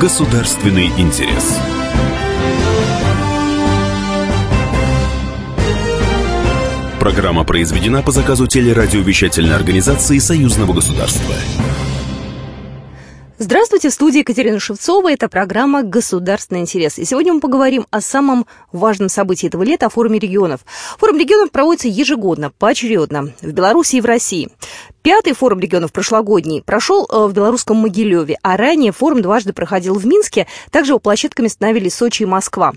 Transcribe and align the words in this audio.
Государственный 0.00 0.86
интерес. 0.96 1.58
Программа 7.00 7.42
произведена 7.42 8.00
по 8.02 8.12
заказу 8.12 8.46
телерадиовещательной 8.46 9.56
организации 9.56 10.18
Союзного 10.18 10.72
государства. 10.72 11.34
Здравствуйте, 13.40 13.88
в 13.88 13.92
студии 13.92 14.18
Екатерина 14.18 14.58
Шевцова. 14.58 15.12
Это 15.12 15.28
программа 15.28 15.84
«Государственный 15.84 16.60
интерес». 16.60 16.98
И 16.98 17.04
сегодня 17.04 17.32
мы 17.32 17.40
поговорим 17.40 17.86
о 17.90 18.00
самом 18.00 18.46
важном 18.72 19.08
событии 19.08 19.46
этого 19.46 19.62
лета, 19.62 19.86
о 19.86 19.90
форуме 19.90 20.18
регионов. 20.18 20.60
Форум 20.98 21.18
регионов 21.18 21.52
проводится 21.52 21.86
ежегодно, 21.86 22.50
поочередно, 22.50 23.32
в 23.40 23.52
Беларуси 23.52 23.96
и 23.96 24.00
в 24.00 24.06
России. 24.06 24.48
Пятый 25.02 25.32
форум 25.32 25.60
регионов 25.60 25.92
прошлогодний 25.92 26.62
прошел 26.62 27.08
э, 27.10 27.26
в 27.26 27.32
белорусском 27.32 27.76
Могилеве, 27.76 28.36
а 28.42 28.56
ранее 28.56 28.92
форум 28.92 29.22
дважды 29.22 29.52
проходил 29.52 29.94
в 29.94 30.04
Минске, 30.04 30.46
также 30.70 30.92
его 30.92 30.98
площадками 30.98 31.48
становились 31.48 31.94
Сочи 31.94 32.24
и 32.24 32.26
Москва. 32.26 32.72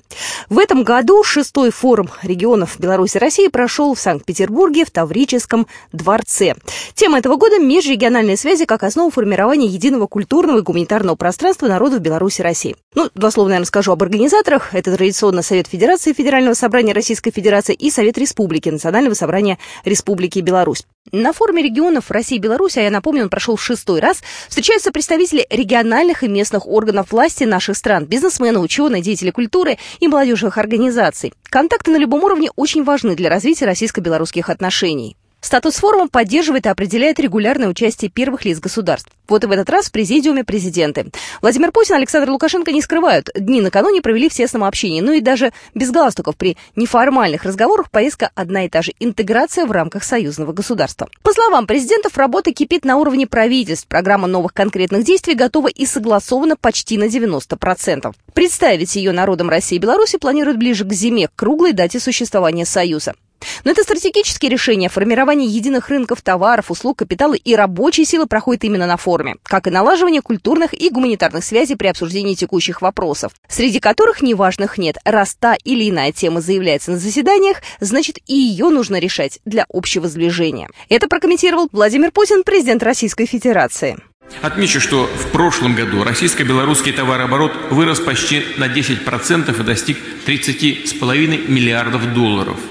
В 0.50 0.60
этом 0.60 0.84
году 0.84 1.24
шестой 1.24 1.72
форум 1.72 2.10
регионов 2.22 2.80
Беларуси 2.80 3.18
и 3.18 3.20
России 3.20 3.48
прошел 3.48 3.96
в 3.96 4.00
Санкт-Петербурге 4.00 4.86
в 4.86 4.92
Таврическом 4.92 5.68
дворце. 5.92 6.56
Тема 6.94 7.18
этого 7.18 7.38
года– 7.38 7.60
межрегиональные 7.60 8.38
связи 8.38 8.66
как 8.66 8.84
основа 8.84 9.10
формирования 9.10 9.68
единого 9.68 10.08
культурного 10.08 10.60
и 10.60 10.62
гуманитарного 10.62 11.16
пространства 11.16 11.68
народов 11.68 12.00
Беларуси 12.02 12.42
и 12.42 12.44
России. 12.44 12.76
Ну, 12.94 13.10
два 13.16 13.32
слова, 13.32 13.48
наверное, 13.48 13.66
скажу 13.66 13.92
об 13.92 14.04
организаторах. 14.04 14.74
Это 14.76 14.96
традиционно 14.96 15.42
Совет 15.42 15.68
Федерации 15.68 16.14
Федерального 16.14 16.54
собрания 16.54 16.94
Российской 16.94 17.32
Федерации 17.32 17.74
и 17.74 17.90
Совет 17.90 18.18
Республики 18.18 18.70
Национального 18.70 19.16
собрания 19.16 19.58
Республики 19.86 20.40
Беларусь. 20.40 20.86
На 21.12 21.34
форуме 21.34 21.64
регионов 21.64 22.12
России 22.12 22.36
и 22.36 22.40
Беларуси, 22.40 22.78
а 22.78 22.84
я 22.84 22.92
напомню, 22.92 23.24
он 23.24 23.30
прошел 23.30 23.58
шестой 23.58 24.00
раз, 24.00 24.22
встречаются 24.48 24.92
представители 24.92 25.48
региональных 25.50 26.24
и 26.24 26.28
местных 26.28 26.68
органов 26.68 27.12
власти 27.12 27.44
наших 27.44 27.76
стран, 27.76 28.06
бизнесмены, 28.06 28.60
ученые, 28.60 29.02
деятели 29.02 29.32
культуры 29.32 29.78
и 30.00 30.08
молодежных 30.08 30.60
организаций. 30.60 31.34
Контакты 31.50 31.90
на 31.90 31.98
любом 31.98 32.24
уровне 32.24 32.52
очень 32.56 32.84
важны 32.84 33.16
для 33.16 33.30
развития 33.30 33.66
российско-белорусских 33.66 34.50
отношений. 34.50 35.18
Статус 35.42 35.76
форума 35.78 36.08
поддерживает 36.08 36.68
и 36.68 36.70
определяет 36.70 37.20
регулярное 37.20 37.68
участие 37.68 38.12
первых 38.12 38.46
лиц 38.46 38.60
государств. 38.60 39.10
Вот 39.28 39.44
и 39.44 39.48
в 39.48 39.52
этот 39.52 39.70
раз 39.72 39.88
в 39.88 39.92
президиуме 39.92 40.44
президенты. 40.44 41.12
Владимир 41.42 41.72
Путин 41.72 41.96
и 41.96 41.98
Александр 41.98 42.30
Лукашенко 42.30 42.72
не 42.72 42.82
скрывают. 42.82 43.30
Дни 43.34 43.60
накануне 43.60 44.02
провели 44.02 44.30
в 44.30 44.34
тесном 44.34 44.64
общении. 44.64 45.02
Ну 45.02 45.14
и 45.14 45.20
даже 45.20 45.52
без 45.74 45.90
галстуков 45.90 46.38
при 46.38 46.58
неформальных 46.76 47.44
разговорах 47.44 47.90
поездка 47.90 48.30
одна 48.36 48.66
и 48.66 48.70
та 48.70 48.84
же– 48.84 48.94
интеграция 49.00 49.66
в 49.66 49.72
рамках 49.72 50.04
союзного 50.04 50.54
государства. 50.54 51.10
По 51.24 51.34
словам 51.34 51.66
президентов, 51.66 52.18
работа 52.18 52.54
кипит 52.54 52.86
на 52.86 52.98
уровне 52.98 53.26
правительств. 53.26 53.88
Программа 53.88 54.28
новых 54.28 54.54
конкретных 54.54 55.04
действий 55.04 55.34
готова 55.34 55.70
и 55.70 55.88
согласована 55.88 56.56
почти 56.56 57.00
на 57.00 57.06
90%. 57.06 58.14
Представить 58.34 58.96
ее 58.96 59.12
народам 59.12 59.50
России 59.50 59.78
и 59.78 59.80
Беларуси 59.80 60.18
планируют 60.18 60.60
ближе 60.60 60.86
к 60.86 60.94
зиме, 60.94 61.30
к 61.30 61.36
круглой 61.36 61.74
дате 61.74 62.00
существования 62.00 62.66
Союза. 62.66 63.16
Но 63.64 63.72
это 63.72 63.84
стратегические 63.84 64.52
решения. 64.52 64.90
Формирование 64.90 65.50
единых 65.50 65.90
рынков 65.90 66.22
товаров, 66.22 66.72
услуг, 66.72 67.00
капитала 67.00 67.34
и 67.34 67.56
рабочей 67.56 68.06
силы 68.06 68.28
проходит 68.28 68.64
именно 68.64 68.88
на 68.88 68.98
форуме, 68.98 69.36
как 69.44 69.68
и 69.68 69.72
налаживание 69.72 70.22
культурных 70.22 70.74
и 70.74 70.90
гуманитарных 70.90 71.44
связей 71.44 71.76
при 71.76 71.88
обсуждении 71.88 72.36
текущих 72.36 72.82
вопросов, 72.82 73.34
среди 73.48 73.80
которых 73.80 74.22
неважных 74.22 74.78
нет. 74.78 74.98
Раз 75.06 75.36
та 75.36 75.56
или 75.64 75.90
иная 75.90 76.12
тема 76.12 76.42
заявляется 76.42 76.92
на 76.92 76.98
заседаниях, 76.98 77.58
значит 77.80 78.18
и 78.28 78.36
ее 78.36 78.70
нужно 78.70 79.00
решать 79.00 79.40
для 79.46 79.66
общего 79.70 80.08
сближения. 80.08 80.70
Это 80.90 81.08
прокомментировал 81.08 81.70
Владимир 81.72 82.12
Путин, 82.12 82.44
президент 82.44 82.84
Российской 82.84 83.26
Федерации. 83.26 83.98
Отмечу, 84.42 84.80
что 84.80 85.08
в 85.08 85.32
прошлом 85.32 85.76
году 85.76 86.04
российско-белорусский 86.04 86.94
товарооборот 86.94 87.52
вырос 87.70 88.00
почти 88.00 88.44
на 88.58 88.68
10% 88.68 89.60
и 89.60 89.64
достиг 89.64 89.98
30,5 90.26 91.50
миллиардов 91.50 92.14
долларов– 92.14 92.58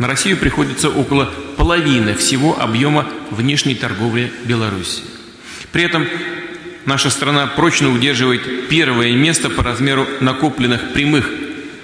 на 0.00 0.08
Россию 0.08 0.38
приходится 0.38 0.88
около 0.88 1.26
половины 1.58 2.14
всего 2.14 2.58
объема 2.58 3.06
внешней 3.30 3.74
торговли 3.74 4.32
Беларуси. 4.46 5.02
При 5.72 5.82
этом 5.82 6.08
наша 6.86 7.10
страна 7.10 7.46
прочно 7.46 7.92
удерживает 7.92 8.68
первое 8.68 9.12
место 9.12 9.50
по 9.50 9.62
размеру 9.62 10.06
накопленных 10.20 10.94
прямых 10.94 11.30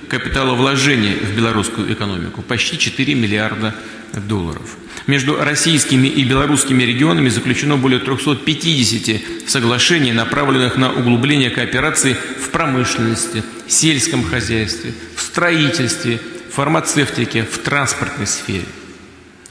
капиталовложений 0.09 1.15
в 1.15 1.37
белорусскую 1.37 1.93
экономику– 1.93 2.41
почти 2.49 2.79
4 2.79 3.15
миллиарда 3.15 3.75
долларов. 4.15 4.79
Между 5.07 5.37
российскими 5.37 6.07
и 6.07 6.25
белорусскими 6.25 6.85
регионами 6.85 7.29
заключено 7.29 7.77
более 7.77 8.01
350 8.01 9.47
соглашений, 9.47 10.13
направленных 10.13 10.79
на 10.79 10.91
углубление 10.91 11.51
кооперации 11.51 12.17
в 12.41 12.49
промышленности, 12.49 13.43
сельском 13.69 14.25
хозяйстве, 14.25 14.95
в 15.17 15.21
строительстве, 15.21 16.19
фармацевтике, 16.57 17.43
в 17.43 17.59
транспортной 17.59 18.27
сфере. 18.27 18.65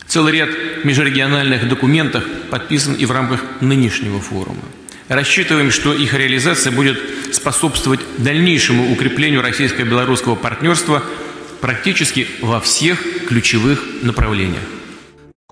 Целый 0.07 0.33
ряд 0.33 0.49
межрегиональных 0.83 1.67
документов 1.69 2.23
подписан 2.49 2.95
и 2.95 3.05
в 3.05 3.11
рамках 3.11 3.43
нынешнего 3.61 4.19
форума. 4.19 4.63
Рассчитываем, 5.07 5.69
что 5.69 5.93
их 5.93 6.15
реализация 6.15 6.71
будет 6.71 6.99
способствовать 7.31 7.99
дальнейшему 8.17 8.91
укреплению 8.91 9.43
российско-белорусского 9.43 10.35
партнерства 10.35 11.03
практически 11.61 12.27
во 12.41 12.59
всех 12.59 12.99
ключевых 13.27 13.83
направлениях. 14.01 14.63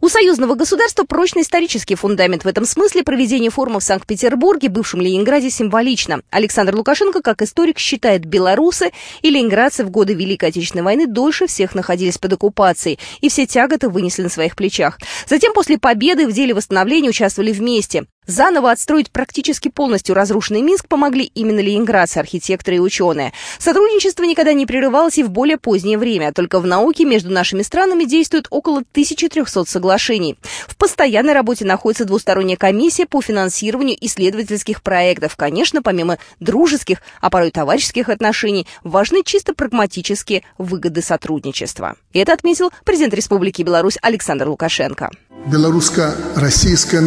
У 0.03 0.09
союзного 0.09 0.55
государства 0.55 1.05
прочный 1.05 1.43
исторический 1.43 1.95
фундамент. 1.95 2.43
В 2.43 2.47
этом 2.49 2.65
смысле 2.65 3.03
проведение 3.03 3.49
форума 3.49 3.79
в 3.79 3.85
Санкт-Петербурге, 3.85 4.67
бывшем 4.67 4.99
Ленинграде, 4.99 5.49
символично. 5.49 6.23
Александр 6.29 6.75
Лукашенко, 6.75 7.21
как 7.21 7.41
историк, 7.41 7.79
считает, 7.79 8.25
белорусы 8.25 8.91
и 9.21 9.29
ленинградцы 9.29 9.85
в 9.85 9.91
годы 9.91 10.13
Великой 10.13 10.49
Отечественной 10.49 10.83
войны 10.83 11.07
дольше 11.07 11.47
всех 11.47 11.73
находились 11.73 12.17
под 12.17 12.33
оккупацией, 12.33 12.99
и 13.21 13.29
все 13.29 13.45
тяготы 13.45 13.87
вынесли 13.87 14.23
на 14.23 14.29
своих 14.29 14.57
плечах. 14.57 14.99
Затем, 15.25 15.53
после 15.53 15.77
победы 15.77 16.27
в 16.27 16.33
деле 16.33 16.53
восстановления 16.53 17.07
участвовали 17.07 17.53
вместе. 17.53 18.03
Заново 18.25 18.71
отстроить 18.71 19.11
практически 19.11 19.69
полностью 19.69 20.15
разрушенный 20.15 20.61
Минск 20.61 20.87
помогли 20.87 21.25
именно 21.35 21.59
ленинградцы, 21.59 22.17
архитекторы 22.17 22.77
и 22.77 22.79
ученые. 22.79 23.33
Сотрудничество 23.59 24.23
никогда 24.23 24.53
не 24.53 24.65
прерывалось 24.65 25.17
и 25.17 25.23
в 25.23 25.29
более 25.29 25.57
позднее 25.57 25.97
время. 25.97 26.31
Только 26.31 26.59
в 26.59 26.65
науке 26.65 27.05
между 27.05 27.29
нашими 27.29 27.61
странами 27.61 28.05
действует 28.05 28.47
около 28.49 28.77
1300 28.77 29.65
соглашений. 29.65 30.37
В 30.67 30.77
постоянной 30.77 31.33
работе 31.33 31.65
находится 31.65 32.05
двусторонняя 32.05 32.57
комиссия 32.57 33.05
по 33.05 33.21
финансированию 33.21 33.97
исследовательских 33.99 34.81
проектов. 34.81 35.35
Конечно, 35.35 35.81
помимо 35.81 36.17
дружеских, 36.39 36.99
а 37.19 37.29
порой 37.29 37.51
товарищеских 37.51 38.09
отношений, 38.09 38.67
важны 38.83 39.23
чисто 39.23 39.53
прагматические 39.53 40.43
выгоды 40.57 41.01
сотрудничества. 41.01 41.95
Это 42.13 42.33
отметил 42.33 42.71
президент 42.85 43.13
Республики 43.13 43.63
Беларусь 43.63 43.97
Александр 44.01 44.47
Лукашенко 44.47 45.09
белорусско-российское 45.45 47.01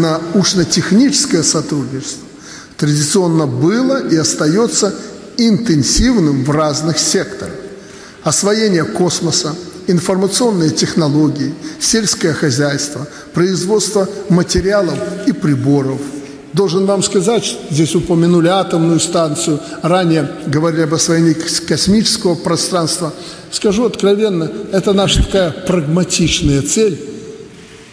научно-техническое 1.07 1.43
сотрудничество 1.43 2.27
традиционно 2.77 3.47
было 3.47 4.07
и 4.09 4.17
остается 4.17 4.95
интенсивным 5.39 6.45
в 6.45 6.51
разных 6.51 6.99
секторах. 6.99 7.55
Освоение 8.23 8.85
космоса, 8.85 9.55
информационные 9.87 10.71
технологии, 10.71 11.55
сельское 11.81 12.33
хозяйство, 12.33 13.07
производство 13.33 14.09
материалов 14.29 14.99
и 15.27 15.33
приборов. 15.33 16.01
Должен 16.53 16.87
вам 16.87 17.03
сказать, 17.03 17.57
здесь 17.71 17.95
упомянули 17.95 18.49
атомную 18.49 18.99
станцию, 18.99 19.61
ранее 19.83 20.29
говорили 20.47 20.83
об 20.83 20.95
освоении 20.95 21.35
космического 21.69 22.35
пространства. 22.35 23.13
Скажу 23.53 23.85
откровенно, 23.85 24.51
это 24.73 24.93
наша 24.93 25.23
такая 25.23 25.51
прагматичная 25.51 26.63
цель– 26.63 26.99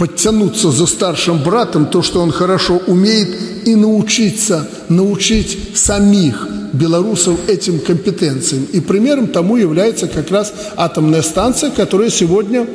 подтянуться 0.04 0.70
за 0.70 0.86
старшим 0.86 1.42
братом, 1.44 1.86
то, 1.86 2.02
что 2.02 2.22
он 2.22 2.30
хорошо 2.34 2.82
умеет, 2.88 3.30
и 3.66 3.74
научиться, 3.74 4.68
научить 4.90 5.78
самих 5.78 6.46
белорусов 6.74 7.40
этим 7.48 7.80
компетенциям. 7.80 8.66
И 8.74 8.82
примером 8.82 9.28
тому 9.28 9.56
является 9.56 10.10
как 10.10 10.30
раз 10.30 10.54
атомная 10.76 11.22
станция, 11.22 11.72
которая 11.72 12.10
сегодня 12.10 12.68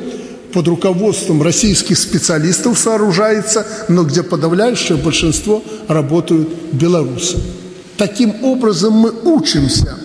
под 0.53 0.67
руководством 0.69 1.43
российских 1.43 1.99
специалистов 1.99 2.79
сооружается, 2.79 3.67
но 3.89 4.05
где 4.05 4.23
подавляющее 4.23 4.97
большинство 4.97 5.63
работают 5.87 6.49
белорусы. 6.71 7.37
Таким 7.95 8.43
образом 8.43 8.93
мы 8.93 9.11
учимся 9.11 9.99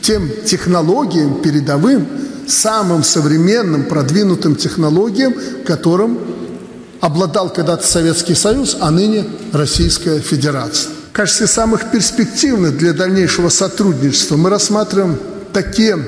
тем 0.00 0.28
технологиям 0.44 1.40
передовым, 1.40 2.08
самым 2.48 3.04
современным, 3.04 3.84
продвинутым 3.84 4.56
технологиям, 4.56 5.34
которым 5.64 6.18
обладал 7.00 7.50
когда-то 7.50 7.86
Советский 7.86 8.34
Союз, 8.34 8.76
а 8.80 8.90
ныне 8.90 9.24
Российская 9.52 10.20
Федерация. 10.20 10.92
В 11.10 11.12
качестве 11.12 11.46
самых 11.46 11.90
перспективных 11.90 12.76
для 12.76 12.92
дальнейшего 12.92 13.48
сотрудничества 13.48 14.36
мы 14.36 14.50
рассматриваем 14.50 15.18
такие 15.52 15.98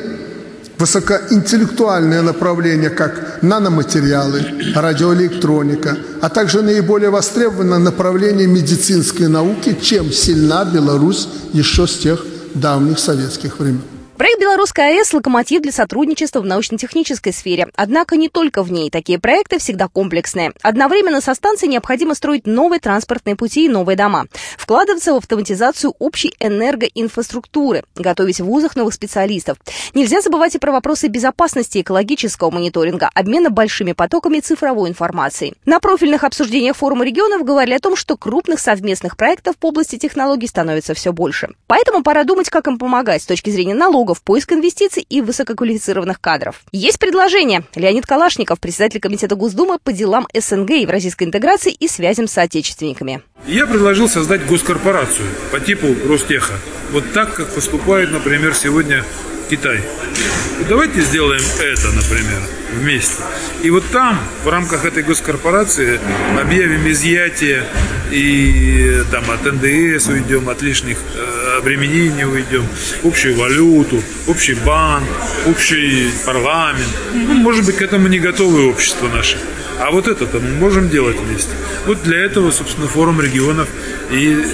высокоинтеллектуальные 0.79 2.23
направления, 2.23 2.91
как 2.91 3.43
наноматериалы, 3.43 4.73
радиоэлектроника, 4.75 5.99
а 6.23 6.29
также 6.31 6.63
наиболее 6.63 7.11
востребованное 7.11 7.79
направление 7.79 8.47
медицинской 8.47 9.29
науки, 9.29 9.77
чем 9.81 10.11
сильна 10.11 10.65
Беларусь 10.65 11.29
еще 11.53 11.87
с 11.87 11.99
тех 11.99 12.25
давних 12.55 12.99
советских 12.99 13.59
времен. 13.59 13.83
Проект 14.20 14.38
«Белорусская 14.38 14.99
АЭС»– 14.99 15.12
локомотив 15.14 15.62
для 15.62 15.72
сотрудничества 15.72 16.40
в 16.40 16.44
научно-технической 16.44 17.32
сфере. 17.32 17.69
Однако 17.75 18.19
не 18.19 18.28
только 18.28 18.62
в 18.62 18.70
ней. 18.70 18.90
Такие 18.90 19.19
проекты 19.19 19.58
всегда 19.58 19.88
комплексные. 19.88 20.52
Одновременно 20.61 21.22
со 21.22 21.32
станцией 21.32 21.72
необходимо 21.72 22.14
строить 22.14 22.46
новые 22.46 22.81
транспортные 22.81 23.34
пути 23.34 23.64
и 23.64 23.69
новые 23.70 23.96
дома. 23.96 24.26
Вкладываться 24.58 25.14
в 25.14 25.17
автоматизацию 25.17 25.94
общей 25.99 26.34
энергоинфраструктуры. 26.38 27.82
Готовить 27.94 28.43
в 28.43 28.44
вузах 28.44 28.76
новых 28.76 28.93
специалистов. 28.93 29.56
Нельзя 29.94 30.20
забывать 30.20 30.55
и 30.55 30.58
про 30.58 30.70
вопросы 30.70 31.08
безопасности, 31.08 31.81
экологического 31.81 32.50
мониторинга, 32.50 33.08
обмена 33.14 33.49
большими 33.49 33.93
потоками 33.93 34.40
цифровой 34.40 34.90
информации. 34.90 35.55
На 35.64 35.81
профильных 35.81 36.25
обсуждениях 36.25 36.76
форума 36.76 37.06
регионов 37.06 37.43
говорили 37.43 37.72
о 37.72 37.81
том, 37.81 37.96
что 37.96 38.19
крупных 38.19 38.61
совместных 38.61 39.17
проектов 39.17 39.56
в 39.58 39.64
области 39.64 39.96
технологий 39.96 40.46
становится 40.46 40.93
все 40.93 41.11
больше. 41.11 41.55
Поэтому 41.67 42.02
пора 42.02 42.25
думать, 42.25 42.50
как 42.50 42.67
им 42.67 42.78
помогать 42.78 43.22
с 43.22 43.26
точки 43.26 43.49
зрения 43.49 43.75
налогов, 43.75 44.10
налогов, 44.11 44.23
поиск 44.23 44.53
инвестиций 44.53 45.05
и 45.09 45.21
высококвалифицированных 45.21 46.21
кадров. 46.21 46.62
Есть 46.73 46.99
предложение. 46.99 47.62
Леонид 47.75 48.07
Калашников, 48.07 48.61
председатель 48.61 49.01
Комитета 49.01 49.37
Госдумы 49.37 49.79
по 49.83 49.93
делам 49.93 50.27
СНГ, 50.35 50.71
евразийской 50.71 51.27
интеграции 51.27 51.73
и 51.73 51.89
связям 51.89 52.27
с 52.27 52.33
соотечественниками. 52.33 53.23
Я 53.47 53.67
предложил 53.67 54.09
создать 54.09 54.47
госкорпорацию 54.47 55.29
по 55.53 55.61
типу 55.61 55.89
Ростеха. 56.07 56.55
Вот 56.93 57.05
так, 57.12 57.35
как 57.35 57.55
поступает, 57.55 58.11
например, 58.11 58.55
сегодня 58.55 59.05
Китай. 59.50 59.81
Давайте 60.69 61.00
сделаем 61.00 61.43
это, 61.58 61.88
например, 61.88 62.41
вместе. 62.73 63.25
И 63.64 63.70
вот 63.70 63.85
там, 63.91 64.17
в 64.44 64.49
рамках 64.49 64.85
этой 64.85 65.02
госкорпорации, 65.02 65.99
объявим 66.41 66.88
изъятие 66.88 67.64
и 68.12 69.02
там 69.11 69.25
от 69.29 69.44
НДС 69.44 70.06
уйдем, 70.06 70.49
от 70.49 70.62
лишних 70.62 70.99
э, 71.17 71.58
обременений 71.58 72.25
уйдем, 72.25 72.64
общую 73.02 73.37
валюту, 73.37 74.00
общий 74.29 74.55
банк, 74.55 75.08
общий 75.47 76.11
парламент. 76.25 76.88
Ну, 77.12 77.35
может 77.35 77.67
быть, 77.67 77.76
к 77.76 77.82
этому 77.82 78.06
не 78.06 78.20
готовы 78.20 78.69
общество 78.69 79.08
наше. 79.08 79.37
А 79.81 79.91
вот 79.91 80.06
это-то 80.06 80.41
мы 80.41 80.50
можем 80.50 80.91
делать 80.91 81.17
вместе. 81.17 81.53
Вот 81.87 82.03
для 82.03 82.19
этого, 82.19 82.50
собственно, 82.50 82.87
форум 82.87 83.21
регионов 83.21 83.69
и 84.11 84.44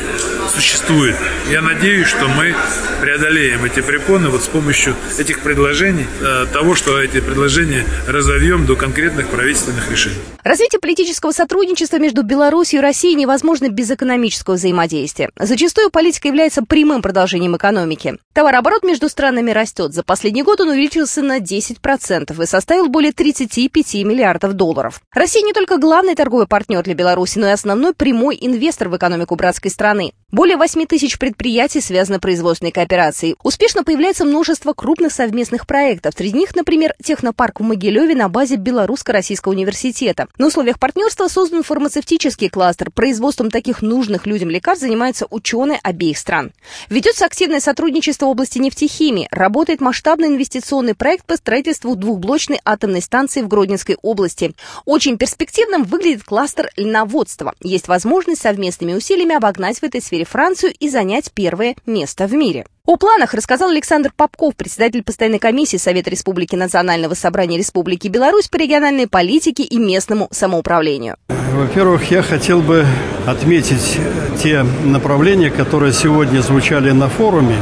существует. 0.54 1.16
Я 1.50 1.62
надеюсь, 1.62 2.06
что 2.06 2.28
мы 2.28 2.54
преодолеем 3.00 3.64
эти 3.64 3.80
препоны 3.80 4.28
вот 4.28 4.42
с 4.42 4.46
помощью 4.46 4.94
этих 5.18 5.40
предложений, 5.40 6.06
э, 6.20 6.46
того, 6.52 6.74
что 6.74 7.00
эти 7.00 7.20
предложения 7.20 7.84
разовьем 8.06 8.66
до 8.66 8.76
конкретных 8.76 9.28
правительственных 9.28 9.90
решений. 9.90 10.16
Развитие 10.44 10.80
политического 10.80 11.32
сотрудничества 11.32 11.98
между 11.98 12.22
Беларусью 12.22 12.78
и 12.78 12.82
Россией 12.82 13.16
невозможно 13.16 13.68
без 13.68 13.90
экономического 13.90 14.54
взаимодействия. 14.54 15.30
Зачастую 15.38 15.90
политика 15.90 16.28
является 16.28 16.62
прямым 16.62 17.02
продолжением 17.02 17.56
экономики. 17.56 18.16
Товарооборот 18.32 18.84
между 18.84 19.08
странами 19.08 19.50
растет. 19.50 19.92
За 19.92 20.02
последний 20.02 20.42
год 20.42 20.60
он 20.60 20.68
увеличился 20.68 21.22
на 21.22 21.38
10% 21.38 22.42
и 22.42 22.46
составил 22.46 22.88
более 22.88 23.12
35 23.12 23.94
миллиардов 24.04 24.54
долларов. 24.54 25.00
Россия 25.16 25.42
не 25.42 25.54
только 25.54 25.78
главный 25.78 26.14
торговый 26.14 26.46
партнер 26.46 26.82
для 26.82 26.92
Беларуси, 26.92 27.38
но 27.38 27.46
и 27.46 27.50
основной 27.50 27.94
прямой 27.94 28.36
инвестор 28.38 28.90
в 28.90 28.96
экономику 28.98 29.34
братской 29.34 29.70
страны. 29.70 30.12
Более 30.36 30.58
8 30.58 30.84
тысяч 30.84 31.18
предприятий 31.18 31.80
связаны 31.80 32.20
производственной 32.20 32.70
кооперацией. 32.70 33.36
Успешно 33.42 33.84
появляется 33.84 34.26
множество 34.26 34.74
крупных 34.74 35.10
совместных 35.12 35.66
проектов. 35.66 36.12
Среди 36.14 36.36
них, 36.36 36.54
например, 36.54 36.92
технопарк 37.02 37.60
в 37.60 37.62
Могилеве 37.62 38.14
на 38.14 38.28
базе 38.28 38.56
Белорусско-Российского 38.56 39.52
университета. 39.52 40.26
На 40.36 40.48
условиях 40.48 40.78
партнерства 40.78 41.28
создан 41.28 41.62
фармацевтический 41.62 42.50
кластер. 42.50 42.90
Производством 42.90 43.50
таких 43.50 43.80
нужных 43.80 44.26
людям 44.26 44.50
лекарств 44.50 44.82
занимаются 44.82 45.26
ученые 45.30 45.80
обеих 45.82 46.18
стран. 46.18 46.52
Ведется 46.90 47.24
активное 47.24 47.60
сотрудничество 47.60 48.26
в 48.26 48.28
области 48.28 48.58
нефтехимии. 48.58 49.28
Работает 49.30 49.80
масштабный 49.80 50.28
инвестиционный 50.28 50.94
проект 50.94 51.24
по 51.24 51.38
строительству 51.38 51.96
двухблочной 51.96 52.60
атомной 52.62 53.00
станции 53.00 53.40
в 53.40 53.48
Гродненской 53.48 53.96
области. 54.02 54.52
Очень 54.84 55.16
перспективным 55.16 55.84
выглядит 55.84 56.24
кластер 56.24 56.68
льноводства. 56.76 57.54
Есть 57.62 57.88
возможность 57.88 58.42
совместными 58.42 58.92
усилиями 58.92 59.34
обогнать 59.34 59.78
в 59.78 59.82
этой 59.82 60.02
сфере 60.02 60.25
Францию 60.26 60.74
и 60.78 60.88
занять 60.88 61.32
первое 61.32 61.76
место 61.86 62.26
в 62.26 62.34
мире. 62.34 62.66
О 62.84 62.96
планах 62.96 63.34
рассказал 63.34 63.70
Александр 63.70 64.12
Попков, 64.14 64.54
председатель 64.54 65.02
постоянной 65.02 65.40
комиссии 65.40 65.76
Совета 65.76 66.10
Республики 66.10 66.54
Национального 66.54 67.14
собрания 67.14 67.58
Республики 67.58 68.06
Беларусь 68.06 68.48
по 68.48 68.56
региональной 68.56 69.08
политике 69.08 69.64
и 69.64 69.78
местному 69.78 70.28
самоуправлению. 70.30 71.16
Во-первых, 71.52 72.10
я 72.10 72.22
хотел 72.22 72.60
бы 72.60 72.86
отметить 73.26 73.98
те 74.42 74.62
направления, 74.84 75.50
которые 75.50 75.92
сегодня 75.92 76.40
звучали 76.40 76.92
на 76.92 77.08
форуме. 77.08 77.56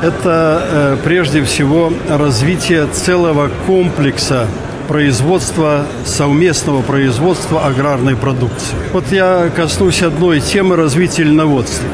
Это 0.00 0.62
э, 0.70 0.96
прежде 1.02 1.42
всего 1.42 1.92
развитие 2.08 2.86
целого 2.86 3.50
комплекса 3.66 4.46
производства, 4.86 5.86
совместного 6.04 6.82
производства 6.82 7.66
аграрной 7.66 8.16
продукции. 8.16 8.76
Вот 8.92 9.04
я 9.10 9.50
коснусь 9.54 10.02
одной 10.02 10.40
темы 10.40 10.76
развития 10.76 11.24
льноводства. 11.24 11.86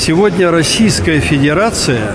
Сегодня 0.00 0.50
Российская 0.50 1.20
Федерация 1.20 2.14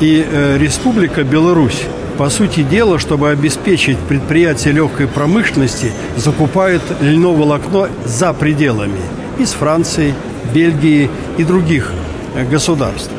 и 0.00 0.26
э, 0.26 0.56
Республика 0.56 1.22
Беларусь 1.22 1.82
по 2.16 2.30
сути 2.30 2.62
дела, 2.62 2.98
чтобы 2.98 3.28
обеспечить 3.28 3.98
предприятия 3.98 4.72
легкой 4.72 5.06
промышленности, 5.06 5.92
закупают 6.16 6.82
льноволокно 7.02 7.90
за 8.06 8.32
пределами 8.32 9.02
из 9.38 9.50
Франции, 9.50 10.14
Бельгии 10.54 11.10
и 11.36 11.44
других 11.44 11.92
э, 12.36 12.46
государств. 12.46 13.10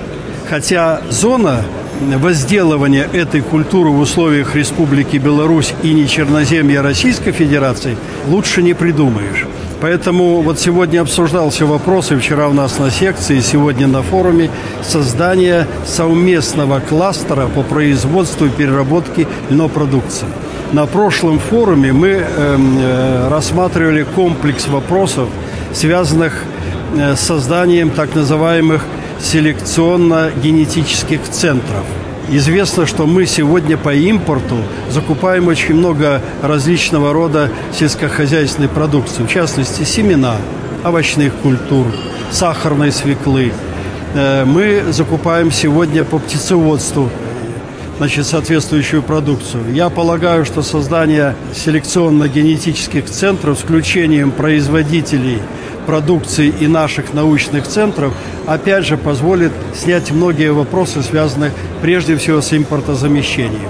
Хотя 0.49 1.03
зона 1.11 1.63
возделывания 2.01 3.07
этой 3.13 3.41
культуры 3.41 3.91
в 3.91 3.99
условиях 3.99 4.55
Республики 4.55 5.17
Беларусь 5.17 5.75
и 5.83 5.93
не 5.93 6.07
черноземья 6.07 6.81
Российской 6.81 7.33
Федерации 7.33 7.95
лучше 8.27 8.63
не 8.63 8.73
придумаешь. 8.73 9.45
Поэтому 9.81 10.41
вот 10.41 10.59
сегодня 10.59 11.01
обсуждался 11.01 11.65
вопрос, 11.65 12.11
и 12.11 12.15
вчера 12.15 12.47
у 12.47 12.53
нас 12.53 12.77
на 12.77 12.91
секции, 12.91 13.37
и 13.37 13.41
сегодня 13.41 13.87
на 13.87 14.03
форуме, 14.03 14.51
создания 14.83 15.67
совместного 15.87 16.79
кластера 16.79 17.47
по 17.47 17.63
производству 17.63 18.45
и 18.45 18.49
переработке 18.49 19.27
льнопродукции. 19.49 20.27
На 20.71 20.85
прошлом 20.85 21.39
форуме 21.39 21.93
мы 21.93 22.09
э, 22.09 22.25
э, 22.27 23.27
рассматривали 23.29 24.03
комплекс 24.03 24.67
вопросов, 24.67 25.29
связанных 25.73 26.43
э, 26.95 27.15
с 27.15 27.21
созданием 27.21 27.89
так 27.89 28.13
называемых 28.13 28.85
селекционно-генетических 29.19 31.21
центров– 31.31 31.85
Известно, 32.29 32.85
что 32.85 33.05
мы 33.05 33.25
сегодня 33.25 33.77
по 33.77 33.93
импорту 33.93 34.57
закупаем 34.89 35.47
очень 35.47 35.75
много 35.75 36.21
различного 36.41 37.13
рода 37.13 37.49
сельскохозяйственной 37.73 38.69
продукции, 38.69 39.23
в 39.23 39.27
частности, 39.27 39.83
семена 39.83 40.37
овощных 40.83 41.33
культур, 41.35 41.87
сахарной 42.31 42.91
свеклы. 42.91 43.51
Э, 44.13 44.45
мы 44.45 44.83
закупаем 44.91 45.51
сегодня 45.51 46.03
по 46.03 46.19
птицеводству 46.19 47.09
значит, 47.97 48.25
соответствующую 48.25 49.03
продукцию. 49.03 49.73
Я 49.73 49.89
полагаю, 49.89 50.45
что 50.45 50.63
создание 50.63 51.35
селекционно-генетических 51.53 53.05
центров 53.05 53.59
с 53.59 53.61
включением 53.61 54.31
производителей– 54.31 55.39
продукции 55.85 56.53
и 56.59 56.67
наших 56.67 57.13
научных 57.13 57.67
центров, 57.67 58.13
опять 58.47 58.85
же, 58.85 58.97
позволит 58.97 59.51
снять 59.75 60.11
многие 60.11 60.51
вопросы, 60.53 61.01
связанные 61.03 61.51
прежде 61.81 62.15
всего 62.17 62.41
с 62.41 62.53
импортозамещением. 62.53 63.69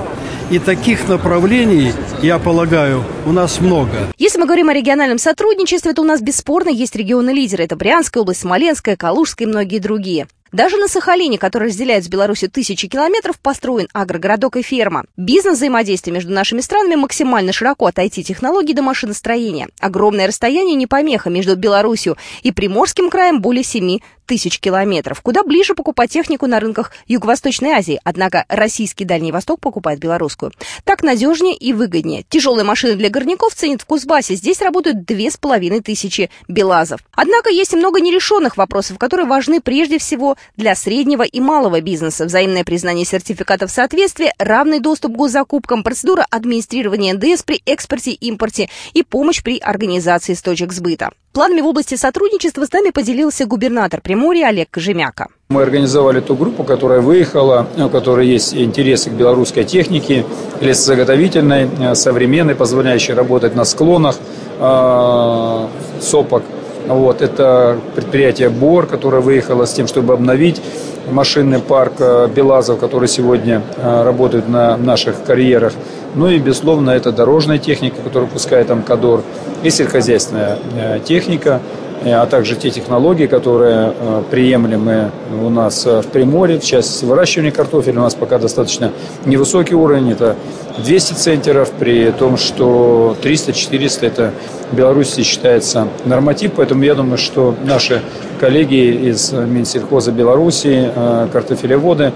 И 0.52 0.60
таких 0.60 1.08
направлений, 1.08 1.94
я 2.22 2.38
полагаю, 2.38 3.06
у 3.26 3.32
нас 3.32 3.62
много. 3.62 4.12
Если 4.18 4.38
мы 4.38 4.46
говорим 4.46 4.68
о 4.68 4.74
региональном 4.74 5.18
сотрудничестве, 5.18 5.94
то 5.94 6.02
у 6.02 6.06
нас 6.06 6.22
бесспорно 6.22 6.70
есть 6.70 6.96
регионы-лидеры. 6.96 7.64
Это 7.64 7.78
Брянская 7.78 8.22
область, 8.22 8.42
Смоленская, 8.42 8.98
Калужская 8.98 9.48
и 9.48 9.50
многие 9.50 9.80
другие. 9.80 10.28
Даже 10.52 10.76
на 10.76 10.90
Сахалине, 10.90 11.38
который 11.38 11.70
разделяет 11.70 12.04
с 12.04 12.10
Беларусью 12.10 12.52
тысячи 12.52 12.90
километров, 12.90 13.40
построен 13.40 13.88
агрогородок 13.94 14.58
и 14.58 14.62
ферма. 14.62 15.06
Бизнес-взаимодействие 15.16 16.14
между 16.14 16.34
нашими 16.34 16.60
странами 16.60 16.96
максимально 16.96 17.54
широко 17.54 17.86
от 17.86 17.98
IT-технологий 17.98 18.74
до 18.74 18.82
машиностроения. 18.82 19.70
Огромное 19.80 20.28
расстояние 20.28 20.76
не 20.76 20.88
помеха 20.88 21.30
между 21.30 21.56
Беларусью 21.56 22.18
и 22.44 22.52
Приморским 22.52 23.10
краем 23.10 23.40
более 23.42 23.64
7 23.64 24.00
тысяч 24.32 24.60
километров. 24.60 25.20
Куда 25.20 25.44
ближе 25.44 25.76
покупать 25.76 26.10
технику 26.10 26.48
на 26.48 26.62
рынках 26.62 26.94
Юго-Восточной 27.08 27.72
Азии. 27.72 28.00
Однако 28.06 28.46
российский 28.48 29.04
Дальний 29.04 29.32
Восток 29.32 29.60
покупает 29.60 30.00
белорусскую. 30.00 30.54
Так 30.86 31.04
надежнее 31.04 31.54
и 31.54 31.74
выгоднее. 31.74 32.24
Тяжелые 32.30 32.64
машины 32.64 32.96
для 32.96 33.10
горняков 33.10 33.54
ценят 33.54 33.82
в 33.82 33.86
Кузбассе. 33.86 34.36
Здесь 34.36 34.62
работают 34.62 35.04
две 35.04 35.30
с 35.30 35.36
половиной 35.36 35.82
тысячи 35.82 36.30
белазов. 36.48 37.02
Однако 37.14 37.50
есть 37.50 37.74
и 37.74 37.76
много 37.76 38.00
нерешенных 38.00 38.56
вопросов, 38.56 38.98
которые 38.98 39.28
важны 39.28 39.60
прежде 39.60 39.98
всего 39.98 40.38
для 40.58 40.76
среднего 40.76 41.24
и 41.24 41.40
малого 41.40 41.82
бизнеса, 41.82 42.26
взаимное 42.26 42.64
признание 42.64 43.06
сертификатов 43.06 43.72
соответствия, 43.72 44.34
равный 44.38 44.80
доступ 44.80 45.14
к 45.14 45.18
госзакупкам, 45.18 45.84
процедура 45.84 46.26
администрирования 46.30 47.14
НДС 47.14 47.44
при 47.44 47.62
экспорте, 47.66 48.12
импорте 48.12 48.70
и 48.94 49.04
помощь 49.04 49.42
при 49.42 49.60
организации 49.60 50.36
точек 50.42 50.74
сбыта. 50.74 51.12
Планами 51.34 51.62
в 51.62 51.68
области 51.68 51.96
сотрудничества 51.96 52.66
с 52.66 52.72
нами 52.74 52.90
поделился 52.90 53.46
губернатор 53.46 54.02
Приморья 54.02 54.48
Олег 54.48 54.70
Кожемяка. 54.70 55.30
Мы 55.48 55.62
организовали 55.62 56.20
ту 56.20 56.36
группу, 56.36 56.66
которая 56.66 57.00
выехала, 57.00 57.68
у 57.78 57.88
которой 57.88 58.28
есть 58.28 58.54
интересы 58.54 59.10
к 59.10 59.14
белорусской 59.14 59.64
технике, 59.64 60.26
лесозаготовительной, 60.60 61.70
э, 61.80 61.96
современной, 61.96 62.56
позволяющей 62.56 63.14
работать 63.14 63.56
на 63.56 63.64
склонах 63.64 64.18
э, 64.60 65.68
сопок. 66.02 66.44
Вот, 66.88 67.22
это 67.22 67.78
предприятие 67.96 68.50
БОР, 68.50 68.88
которое 68.88 69.22
выехало 69.22 69.66
с 69.66 69.74
тем, 69.74 69.88
чтобы 69.88 70.14
обновить 70.14 70.62
машинный 71.10 71.60
парк 71.60 71.94
э, 72.00 72.28
Белазов, 72.34 72.80
который 72.80 73.08
сегодня 73.08 73.62
э, 73.78 74.04
работает 74.04 74.48
на 74.48 74.78
наших 74.78 75.24
карьерах. 75.24 75.74
Ну 76.16 76.28
и, 76.28 76.38
безусловно, 76.40 76.92
это 76.92 77.12
дорожная 77.12 77.58
техника, 77.58 77.98
которую 78.04 78.28
выпускает 78.28 78.70
Амкадор, 78.72 79.24
и 79.64 79.70
сельскохозяйственная 79.70 80.58
э, 80.76 81.00
техника, 81.04 81.62
а 82.04 82.26
также 82.26 82.56
те 82.56 82.70
технологии, 82.72 83.28
которые 83.28 83.94
приемлемы 84.32 85.12
у 85.42 85.50
нас 85.50 85.86
в 85.86 86.04
Приморье, 86.08 86.60
в 86.60 86.64
частности 86.64 87.06
выращивания 87.06 87.52
картофеля. 87.52 88.00
У 88.00 88.04
нас 88.04 88.16
пока 88.16 88.40
достаточно 88.40 88.92
невысокий 89.26 89.76
уровень, 89.76 90.12
это 90.12 90.36
200 90.84 91.14
центеров, 91.14 91.72
при 91.72 92.12
том, 92.12 92.38
что 92.38 93.16
300-400 93.22 94.08
это 94.08 94.34
в 94.72 94.76
Беларуси 94.76 95.24
считается 95.24 95.88
норматив, 96.06 96.54
поэтому 96.56 96.84
я 96.84 96.96
думаю, 96.96 97.18
что 97.18 97.56
наши 97.64 98.02
коллеги 98.40 99.10
из 99.10 99.32
Минсельхоза 99.32 100.12
Беларуси, 100.12 100.92
э, 100.94 101.28
картофелеводы, 101.32 102.14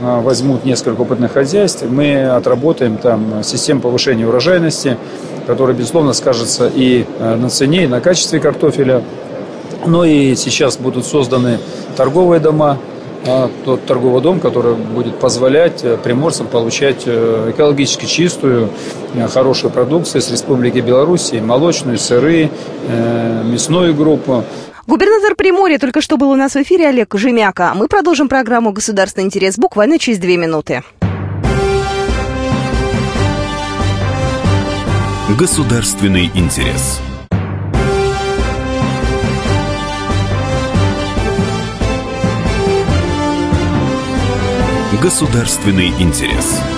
э, 0.00 0.20
возьмут 0.22 0.64
несколько 0.64 1.02
опытных 1.02 1.32
хозяйств, 1.32 1.84
мы 1.88 2.24
отработаем 2.24 2.96
там 2.96 3.42
систему 3.44 3.80
повышения 3.80 4.26
урожайности, 4.26 4.96
которая, 5.46 5.76
безусловно, 5.76 6.12
скажется 6.12 6.70
и 6.72 7.04
э, 7.18 7.36
на 7.36 7.48
цене, 7.50 7.84
и 7.84 7.86
на 7.86 8.00
качестве 8.00 8.40
картофеля. 8.40 9.02
Ну 9.86 10.04
и 10.04 10.34
сейчас 10.36 10.76
будут 10.76 11.06
созданы 11.06 11.58
торговые 11.96 12.40
дома, 12.40 12.78
тот 13.64 13.84
торговый 13.86 14.22
дом, 14.22 14.40
который 14.40 14.74
будет 14.74 15.18
позволять 15.18 15.84
приморцам 16.02 16.46
получать 16.46 17.06
экологически 17.06 18.04
чистую, 18.06 18.70
хорошую 19.32 19.70
продукцию 19.70 20.22
с 20.22 20.30
Республики 20.30 20.78
Беларусь, 20.78 21.32
молочную, 21.32 21.98
сыры, 21.98 22.50
мясную 23.44 23.94
группу. 23.94 24.44
Губернатор 24.86 25.34
Приморья 25.34 25.78
только 25.78 26.00
что 26.00 26.16
был 26.16 26.30
у 26.30 26.36
нас 26.36 26.52
в 26.52 26.56
эфире 26.56 26.88
Олег 26.88 27.14
Жемяка. 27.14 27.72
Мы 27.74 27.88
продолжим 27.88 28.28
программу 28.28 28.72
«Государственный 28.72 29.26
интерес» 29.26 29.56
буквально 29.56 29.98
через 29.98 30.18
две 30.18 30.36
минуты. 30.36 30.82
Государственный 35.38 36.26
интерес. 36.34 37.00
Государственный 45.00 45.88
интерес. 46.02 46.69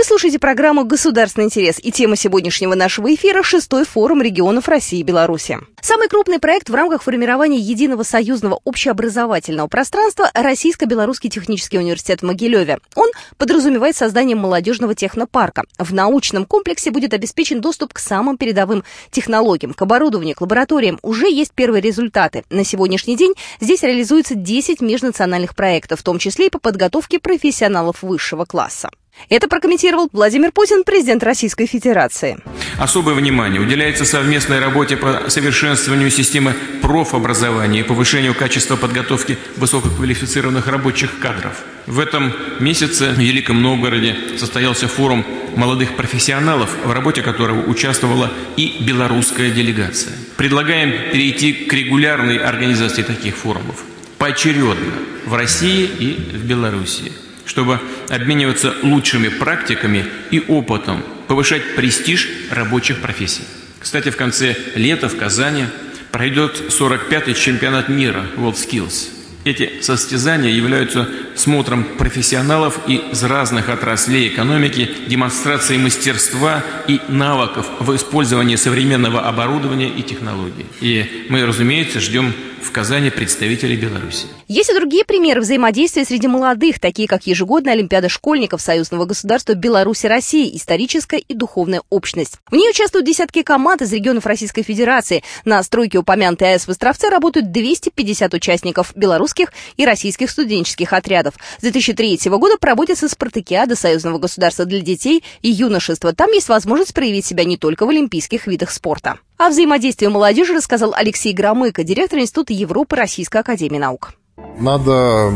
Вы 0.00 0.04
слушаете 0.04 0.38
программу 0.38 0.86
«Государственный 0.86 1.44
интерес» 1.44 1.78
и 1.78 1.92
тема 1.92 2.16
сегодняшнего 2.16 2.74
нашего 2.74 3.14
эфира– 3.14 3.42
шестой 3.44 3.84
форум 3.84 4.22
регионов 4.22 4.66
России 4.66 5.00
и 5.00 5.02
Беларуси. 5.02 5.58
Самый 5.82 6.08
крупный 6.08 6.38
проект 6.38 6.70
в 6.70 6.74
рамках 6.74 7.02
формирования 7.02 7.58
единого 7.58 8.02
союзного 8.02 8.60
общеобразовательного 8.64 9.68
пространства– 9.68 10.30
Российско-Белорусский 10.34 11.28
технический 11.28 11.76
университет 11.76 12.20
в 12.20 12.24
Могилеве. 12.24 12.78
Он 12.94 13.10
подразумевает 13.36 13.94
создание 13.94 14.36
молодежного 14.36 14.94
технопарка. 14.94 15.64
В 15.78 15.92
научном 15.92 16.46
комплексе 16.46 16.90
будет 16.90 17.12
обеспечен 17.12 17.60
доступ 17.60 17.92
к 17.92 17.98
самым 17.98 18.38
передовым 18.38 18.84
технологиям, 19.10 19.74
к 19.74 19.82
оборудованию, 19.82 20.34
к 20.34 20.40
лабораториям. 20.40 20.98
Уже 21.02 21.30
есть 21.30 21.52
первые 21.52 21.82
результаты. 21.82 22.44
На 22.48 22.64
сегодняшний 22.64 23.18
день 23.18 23.34
здесь 23.60 23.82
реализуется 23.82 24.34
10 24.34 24.80
межнациональных 24.80 25.54
проектов, 25.54 26.00
в 26.00 26.04
том 26.04 26.18
числе 26.18 26.46
и 26.46 26.50
по 26.50 26.58
подготовке 26.58 27.18
профессионалов 27.18 28.02
высшего 28.02 28.46
класса. 28.46 28.88
Это 29.28 29.48
прокомментировал 29.48 30.08
Владимир 30.12 30.52
Путин, 30.52 30.84
президент 30.84 31.22
Российской 31.22 31.66
Федерации. 31.66 32.38
Особое 32.78 33.14
внимание 33.14 33.60
уделяется 33.60 34.04
совместной 34.04 34.60
работе 34.60 34.96
по 34.96 35.28
совершенствованию 35.28 36.10
системы 36.10 36.54
профобразования 36.82 37.80
и 37.80 37.82
повышению 37.84 38.34
качества 38.34 38.76
подготовки 38.76 39.38
высококвалифицированных 39.56 40.66
рабочих 40.66 41.18
кадров. 41.18 41.62
В 41.86 41.98
этом 41.98 42.32
месяце 42.60 43.10
в 43.10 43.18
Великом 43.18 43.62
Новгороде 43.62 44.16
состоялся 44.38 44.88
форум 44.88 45.24
молодых 45.56 45.96
профессионалов, 45.96 46.70
в 46.84 46.92
работе 46.92 47.22
которого 47.22 47.68
участвовала 47.68 48.30
и 48.56 48.76
белорусская 48.80 49.50
делегация. 49.50 50.14
Предлагаем 50.36 51.12
перейти 51.12 51.52
к 51.52 51.72
регулярной 51.72 52.38
организации 52.38 53.02
таких 53.02 53.36
форумов 53.36 53.84
поочередно 54.18 54.92
в 55.24 55.34
России 55.34 55.84
и 55.98 56.12
в 56.14 56.44
Белоруссии 56.44 57.12
чтобы 57.50 57.80
обмениваться 58.08 58.72
лучшими 58.84 59.26
практиками 59.26 60.06
и 60.30 60.38
опытом, 60.46 61.02
повышать 61.26 61.74
престиж 61.74 62.28
рабочих 62.48 63.00
профессий. 63.00 63.42
Кстати, 63.80 64.10
в 64.10 64.16
конце 64.16 64.54
лета 64.76 65.08
в 65.08 65.16
Казани 65.16 65.64
пройдет 66.12 66.62
45-й 66.68 67.34
чемпионат 67.34 67.88
мира 67.88 68.24
WorldSkills. 68.36 69.08
Эти 69.42 69.80
состязания 69.80 70.52
являются 70.52 71.08
смотром 71.34 71.82
профессионалов 71.98 72.78
из 72.86 73.24
разных 73.24 73.68
отраслей 73.68 74.28
экономики, 74.28 74.88
демонстрацией 75.08 75.80
мастерства 75.80 76.62
и 76.86 77.00
навыков 77.08 77.66
в 77.80 77.96
использовании 77.96 78.54
современного 78.54 79.26
оборудования 79.26 79.88
и 79.88 80.02
технологий. 80.02 80.66
И 80.80 81.26
мы, 81.30 81.44
разумеется, 81.44 81.98
ждем 81.98 82.32
в 82.62 82.72
Казани 82.72 83.10
представителей 83.10 83.76
Беларуси. 83.76 84.26
Есть 84.46 84.70
и 84.70 84.74
другие 84.74 85.04
примеры 85.04 85.40
взаимодействия 85.40 86.04
среди 86.04 86.28
молодых, 86.28 86.78
такие 86.78 87.08
как 87.08 87.26
ежегодная 87.26 87.72
Олимпиада 87.72 88.08
школьников 88.08 88.60
Союзного 88.60 89.06
государства 89.06 89.54
Беларуси 89.54 90.06
России, 90.06 90.56
историческая 90.56 91.18
и 91.18 91.34
духовная 91.34 91.82
общность. 91.88 92.38
В 92.50 92.54
ней 92.54 92.70
участвуют 92.70 93.06
десятки 93.06 93.42
команд 93.42 93.82
из 93.82 93.92
регионов 93.92 94.26
Российской 94.26 94.62
Федерации. 94.62 95.22
На 95.44 95.62
стройке 95.62 95.98
упомянутой 95.98 96.54
АЭС 96.54 96.66
в 96.66 96.70
Островце 96.70 97.08
работают 97.08 97.50
250 97.50 98.34
участников 98.34 98.92
белорусских 98.94 99.52
и 99.76 99.84
российских 99.86 100.30
студенческих 100.30 100.92
отрядов. 100.92 101.34
С 101.58 101.62
2003 101.62 102.18
года 102.26 102.56
проводится 102.58 103.08
спартакиада 103.08 103.74
Союзного 103.74 104.18
государства 104.18 104.64
для 104.64 104.80
детей 104.80 105.24
и 105.42 105.50
юношества. 105.50 106.12
Там 106.12 106.30
есть 106.32 106.48
возможность 106.48 106.94
проявить 106.94 107.24
себя 107.24 107.44
не 107.44 107.56
только 107.56 107.86
в 107.86 107.88
олимпийских 107.88 108.46
видах 108.46 108.70
спорта. 108.70 109.18
О 109.40 109.48
взаимодействии 109.48 110.06
молодежи 110.06 110.52
рассказал 110.52 110.92
Алексей 110.94 111.32
Громыко, 111.32 111.82
директор 111.82 112.18
Института 112.18 112.52
Европы 112.52 112.94
Российской 112.94 113.38
Академии 113.38 113.78
Наук. 113.78 114.12
Надо 114.58 114.92
а, 114.92 115.32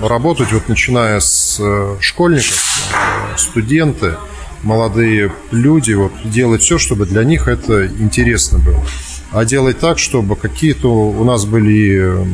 работать, 0.00 0.52
вот 0.52 0.68
начиная 0.68 1.18
с 1.18 1.58
э, 1.58 1.96
школьников, 1.98 2.88
э, 2.94 3.36
студенты, 3.36 4.14
молодые 4.62 5.32
люди, 5.50 5.92
вот 5.94 6.12
делать 6.22 6.62
все, 6.62 6.78
чтобы 6.78 7.04
для 7.04 7.24
них 7.24 7.48
это 7.48 7.88
интересно 7.88 8.60
было. 8.60 8.86
А 9.32 9.44
делать 9.44 9.80
так, 9.80 9.98
чтобы 9.98 10.36
какие-то 10.36 10.88
у 10.88 11.24
нас 11.24 11.46
были 11.46 12.24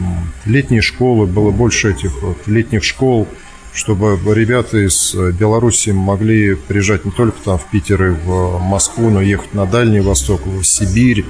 летние 0.45 0.83
школы, 0.83 1.25
было 1.27 1.53
больше 1.53 1.93
этих 1.93 2.21
вот 2.21 2.47
летних 2.47 2.85
школ, 2.85 3.27
чтобы 3.73 4.19
ребята 4.35 4.79
из 4.79 5.15
э, 5.15 5.33
Беларуси 5.33 5.91
могли 5.91 6.55
приезжать 6.55 7.05
не 7.05 7.11
только 7.11 7.37
там 7.43 7.59
в 7.59 7.65
Питер 7.71 8.05
и 8.05 8.11
в 8.11 8.59
Москву, 8.59 9.11
но 9.11 9.21
ехать 9.21 9.55
на 9.55 9.67
Дальний 9.67 10.01
Восток, 10.01 10.47
в 10.47 10.63
Сибирь. 10.63 11.25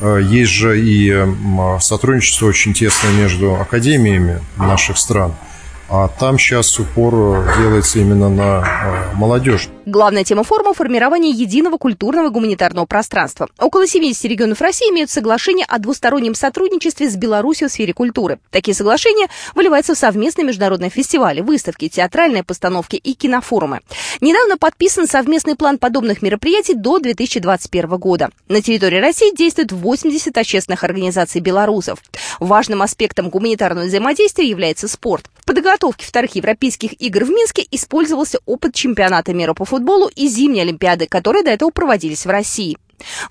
Э, 0.00 0.20
есть 0.22 0.50
же 0.50 0.80
и 0.80 1.26
сотрудничество 1.80 2.46
очень 2.46 2.74
тесное 2.74 3.12
между 3.12 3.54
академиями 3.54 4.40
наших 4.56 4.98
стран. 4.98 5.34
А 5.88 6.08
там 6.08 6.38
сейчас 6.38 6.78
упор 6.78 7.44
делается 7.58 7.98
именно 7.98 8.28
на 8.28 9.12
э, 9.12 9.16
молодежь. 9.16 9.68
Главная 9.86 10.24
тема 10.24 10.44
форума– 10.44 10.72
формирование 10.74 11.30
единого 11.30 11.76
культурного 11.76 12.30
гуманитарного 12.30 12.86
пространства. 12.86 13.50
Около 13.58 13.86
70 13.86 14.24
регионов 14.24 14.62
России 14.62 14.88
имеют 14.90 15.10
соглашение 15.10 15.66
о 15.68 15.78
двустороннем 15.78 16.34
сотрудничестве 16.34 17.10
с 17.10 17.16
Беларусью 17.16 17.68
в 17.68 17.72
сфере 17.72 17.92
культуры. 17.92 18.38
Такие 18.50 18.74
соглашения 18.74 19.28
выливаются 19.54 19.94
в 19.94 19.98
совместные 19.98 20.46
международные 20.46 20.88
фестивали, 20.88 21.42
выставки, 21.42 21.90
театральные 21.90 22.44
постановки 22.44 22.96
и 22.96 23.12
кинофорумы. 23.12 23.80
Недавно 24.22 24.56
подписан 24.56 25.06
совместный 25.06 25.54
план 25.54 25.76
подобных 25.76 26.22
мероприятий 26.22 26.74
до 26.74 26.98
2021 26.98 27.98
года. 27.98 28.30
На 28.48 28.62
территории 28.62 29.00
России 29.00 29.36
действует 29.36 29.70
80 29.70 30.34
общественных 30.38 30.82
организаций 30.84 31.42
белорусов. 31.42 31.98
Важным 32.40 32.80
аспектом 32.80 33.28
гуманитарного 33.28 33.84
взаимодействия 33.84 34.48
является 34.48 34.88
спорт. 34.88 35.26
В 35.40 35.44
подготовке 35.44 36.06
вторых 36.06 36.36
европейских 36.36 36.98
игр 37.02 37.24
в 37.24 37.28
Минске 37.28 37.66
использовался 37.70 38.38
опыт 38.46 38.72
чемпионата 38.74 39.34
мира 39.34 39.52
по 39.52 39.66
футболу 39.66 39.73
футболу 39.74 40.08
и 40.14 40.28
зимней 40.28 40.62
Олимпиады, 40.62 41.08
которые 41.08 41.42
до 41.42 41.50
этого 41.50 41.70
проводились 41.70 42.26
в 42.26 42.30
России. 42.30 42.78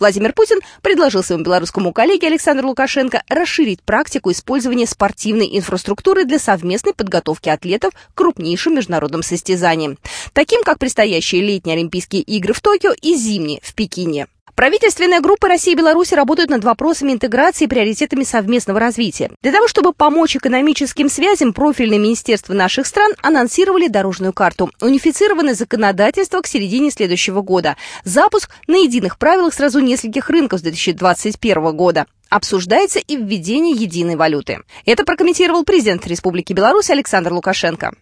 Владимир 0.01 0.33
Путин 0.33 0.59
предложил 0.81 1.23
своему 1.23 1.45
белорусскому 1.45 1.93
коллеге 1.93 2.27
Александру 2.27 2.67
Лукашенко 2.67 3.23
расширить 3.29 3.81
практику 3.81 4.29
использования 4.29 4.85
спортивной 4.85 5.57
инфраструктуры 5.57 6.25
для 6.25 6.39
совместной 6.39 6.93
подготовки 6.93 7.47
атлетов 7.47 7.93
к 7.93 8.17
крупнейшим 8.17 8.75
международным 8.75 9.23
состязаниям, 9.23 9.97
таким 10.33 10.63
как 10.63 10.79
предстоящие 10.79 11.41
летние 11.41 11.77
Олимпийские 11.77 12.23
игры 12.23 12.53
в 12.53 12.59
Токио 12.59 12.91
и 13.01 13.15
зимние 13.15 13.61
в 13.63 13.73
Пекине. 13.73 14.27
Правительственные 14.55 15.19
группы 15.19 15.47
России 15.47 15.71
и 15.73 15.75
Беларуси 15.75 16.13
работают 16.13 16.51
над 16.51 16.63
вопросами 16.63 17.11
интеграции 17.11 17.65
и 17.65 17.67
приоритетами 17.67 18.23
совместного 18.23 18.79
развития. 18.79 19.31
Для 19.41 19.51
того, 19.51 19.67
чтобы 19.67 19.93
помочь 19.93 20.35
экономическим 20.35 21.09
связям, 21.09 21.53
профильные 21.53 21.99
министерства 21.99 22.53
наших 22.53 22.85
стран 22.85 23.13
анонсировали 23.23 23.87
дорожную 23.87 24.31
карту. 24.31 24.69
Унифицированное 24.79 25.55
законодательство 25.55 26.41
к 26.41 26.47
середине 26.47 26.91
следующего 26.91 27.41
года. 27.41 27.77
Запуск 28.03 28.51
на 28.67 28.75
единых 28.75 29.17
правилах 29.17 29.55
сразу 29.55 29.79
нескольких 29.79 30.29
рынков 30.29 30.59
с 30.59 30.63
2021 30.63 31.75
года. 31.75 32.05
Обсуждается 32.29 32.99
и 32.99 33.17
введение 33.17 33.75
единой 33.75 34.15
валюты. 34.15 34.59
Это 34.85 35.03
прокомментировал 35.03 35.63
президент 35.63 36.05
Республики 36.05 36.53
Беларусь 36.53 36.91
Александр 36.91 37.33
Лукашенко. 37.33 37.95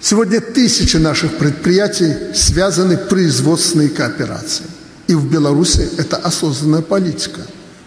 Сегодня 0.00 0.40
тысячи 0.40 0.96
наших 0.96 1.38
предприятий 1.38 2.34
связаны 2.34 2.96
производственной 2.96 3.88
кооперацией. 3.88 4.75
И 5.08 5.14
в 5.14 5.30
Беларуси 5.30 5.88
это 5.98 6.16
осознанная 6.16 6.82
политика. 6.82 7.40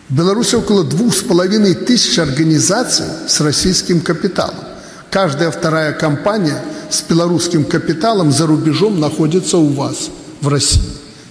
В 0.09 0.15
Беларуси 0.15 0.55
около 0.55 0.83
двух 0.83 1.13
с 1.13 1.21
половиной 1.21 1.75
тысяч 1.75 2.17
организаций 2.17 3.05
с 3.27 3.41
российским 3.41 4.01
капиталом. 4.01 4.55
Каждая 5.11 5.51
вторая 5.51 5.93
компания 5.93 6.63
с 6.89 7.01
белорусским 7.03 7.65
капиталом 7.65 8.31
за 8.31 8.47
рубежом 8.47 8.99
находится 8.99 9.57
у 9.57 9.67
вас 9.69 10.09
в 10.41 10.47
России. 10.47 10.81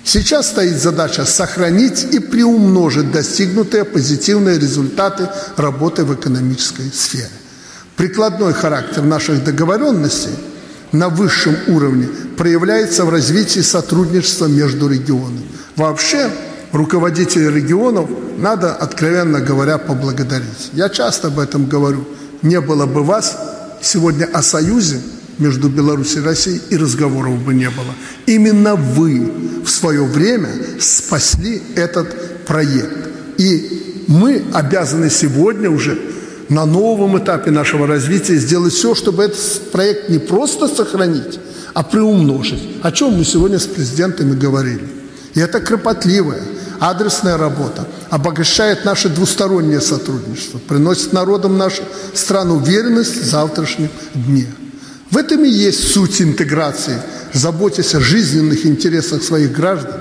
Сейчас 0.04 0.48
стоит 0.48 0.80
задача 0.80 1.24
сохранить 1.24 2.14
и 2.14 2.18
приумножить 2.18 3.12
достигнутые 3.12 3.84
позитивные 3.84 4.58
результаты 4.58 5.28
работы 5.56 6.04
в 6.04 6.14
экономической 6.14 6.90
сфере. 6.92 7.28
Прикладной 7.96 8.52
характер 8.52 9.02
наших 9.02 9.44
договоренностей 9.44 10.34
на 10.92 11.08
высшем 11.08 11.56
уровне 11.68 12.08
проявляется 12.36 13.04
в 13.04 13.10
развитии 13.10 13.60
сотрудничества 13.60 14.46
между 14.46 14.88
регионами. 14.88 15.46
Вообще, 15.76 16.30
руководителей 16.72 17.50
регионов 17.50 18.08
надо, 18.38 18.74
откровенно 18.74 19.40
говоря, 19.40 19.78
поблагодарить. 19.78 20.70
Я 20.72 20.88
часто 20.88 21.28
об 21.28 21.38
этом 21.38 21.66
говорю. 21.66 22.04
Не 22.42 22.60
было 22.60 22.86
бы 22.86 23.02
вас, 23.02 23.36
сегодня 23.82 24.28
о 24.32 24.42
союзе 24.42 25.00
между 25.38 25.68
Беларусью 25.68 26.22
и 26.22 26.24
Россией 26.24 26.60
и 26.70 26.76
разговоров 26.76 27.38
бы 27.42 27.54
не 27.54 27.70
было. 27.70 27.94
Именно 28.26 28.74
вы 28.76 29.32
в 29.64 29.68
свое 29.68 30.04
время 30.04 30.50
спасли 30.80 31.62
этот 31.74 32.44
проект. 32.46 33.08
И 33.38 34.04
мы 34.08 34.42
обязаны 34.52 35.10
сегодня 35.10 35.70
уже 35.70 35.98
на 36.48 36.64
новом 36.66 37.18
этапе 37.18 37.50
нашего 37.50 37.86
развития 37.86 38.36
сделать 38.36 38.72
все, 38.72 38.94
чтобы 38.94 39.24
этот 39.24 39.70
проект 39.70 40.08
не 40.08 40.18
просто 40.18 40.68
сохранить, 40.68 41.38
а 41.74 41.82
приумножить. 41.82 42.62
О 42.82 42.90
чем 42.92 43.14
мы 43.18 43.24
сегодня 43.24 43.58
с 43.58 43.66
президентом 43.66 44.32
и 44.32 44.36
говорили. 44.36 44.88
И 45.34 45.40
это 45.40 45.60
кропотливая, 45.60 46.42
адресная 46.80 47.36
работа 47.36 47.86
обогащает 48.10 48.84
наше 48.84 49.08
двустороннее 49.08 49.80
сотрудничество, 49.80 50.58
приносит 50.58 51.12
народам 51.12 51.58
нашей 51.58 51.84
страны 52.14 52.54
уверенность 52.54 53.20
в 53.20 53.24
завтрашнем 53.24 53.90
дне. 54.14 54.46
В 55.10 55.16
этом 55.16 55.44
и 55.44 55.48
есть 55.48 55.92
суть 55.92 56.20
интеграции, 56.20 57.00
заботясь 57.32 57.94
о 57.94 58.00
жизненных 58.00 58.66
интересах 58.66 59.22
своих 59.22 59.52
граждан, 59.52 59.94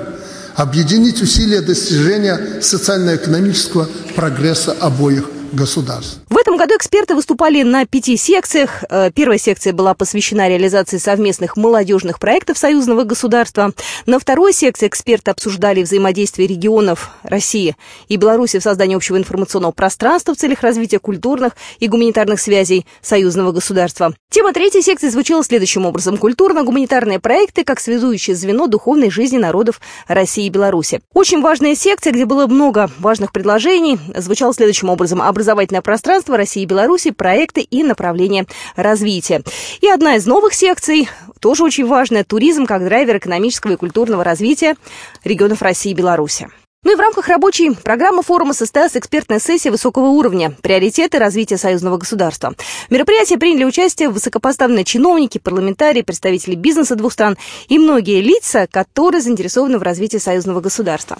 объединить 0.56 1.22
усилия 1.22 1.62
достижения 1.62 2.62
социально-экономического 2.62 3.88
прогресса 4.16 4.75
обоих 4.80 5.25
государств. 5.54 6.20
Этом 6.57 6.69
году 6.69 6.77
эксперты 6.79 7.13
выступали 7.13 7.61
на 7.61 7.85
пяти 7.85 8.17
секциях. 8.17 8.83
Э, 8.89 9.11
первая 9.13 9.37
секция 9.37 9.73
была 9.73 9.93
посвящена 9.93 10.49
реализации 10.49 10.97
совместных 10.97 11.55
молодежных 11.55 12.19
проектов 12.19 12.57
союзного 12.57 13.03
государства. 13.03 13.73
На 14.07 14.17
второй 14.17 14.53
секции 14.53 14.87
эксперты 14.87 15.29
обсуждали 15.29 15.83
взаимодействие 15.83 16.47
регионов 16.47 17.11
России 17.21 17.75
и 18.07 18.15
Беларуси 18.15 18.57
в 18.57 18.63
создании 18.63 18.95
общего 18.95 19.17
информационного 19.17 19.72
пространства 19.72 20.33
в 20.33 20.37
целях 20.37 20.63
развития 20.63 20.98
культурных 20.98 21.53
и 21.77 21.87
гуманитарных 21.87 22.39
связей 22.39 22.87
союзного 23.03 23.51
государства. 23.51 24.15
Тема 24.31 24.51
третьей 24.51 24.81
секции 24.81 25.09
звучала 25.09 25.43
следующим 25.43 25.85
образом. 25.85 26.17
Культурно-гуманитарные 26.17 27.20
проекты 27.20 27.65
как 27.65 27.79
связующее 27.79 28.35
звено 28.35 28.65
духовной 28.65 29.11
жизни 29.11 29.37
народов 29.37 29.79
России 30.07 30.48
и 30.48 30.50
Беларуси. 30.50 31.01
Очень 31.13 31.41
важная 31.41 31.75
секция, 31.75 32.13
где 32.13 32.25
было 32.25 32.48
много 32.48 32.89
важных 32.98 33.31
предложений, 33.31 34.00
звучала 34.15 34.55
следующим 34.55 34.89
образом. 34.89 35.22
Образовательное 35.22 35.83
пространство 35.83 36.35
России 36.35 36.47
и 36.55 36.66
Беларуси, 36.66 37.12
проекты 37.12 37.62
и 37.62 37.83
направления 37.83 38.46
развития. 38.75 39.44
И 39.81 39.88
одна 39.90 40.16
из 40.16 40.25
новых 40.25 40.53
секций, 40.53 41.10
тоже 41.40 41.64
очень 41.64 41.86
важная, 41.86 42.24
туризм 42.24 42.66
как 42.66 42.83
драйвер 42.83 43.18
экономического 43.18 43.74
и 43.74 43.75
культурного 43.75 44.24
развития 44.24 44.75
регионов 45.24 45.62
России 45.62 45.92
и 45.92 45.96
Беларуси. 45.96 46.50
Ну 46.87 46.93
и 46.93 46.95
в 46.95 47.01
рамках 47.01 47.27
рабочей 47.27 47.71
программы 47.71 48.23
форума 48.23 48.53
состоялась 48.53 48.95
экспертная 48.95 49.39
сессия 49.39 49.71
высокого 49.71 50.05
уровня 50.05 50.53
«Приоритеты 50.61 51.19
развития 51.19 51.57
союзного 51.57 51.97
государства». 51.97 52.53
В 52.87 52.91
мероприятии 52.91 53.35
приняли 53.35 53.65
участие 53.65 54.07
высокопоставленные 54.07 54.85
чиновники, 54.85 55.37
парламентарии, 55.37 56.01
представители 56.01 56.55
бизнеса 56.55 56.95
двух 56.95 57.11
стран 57.11 57.37
и 57.67 57.77
многие 57.77 58.21
лица, 58.21 58.69
которые 58.71 59.21
заинтересованы 59.21 59.79
в 59.79 59.83
развитии 59.83 60.15
союзного 60.15 60.61
государства. 60.61 61.17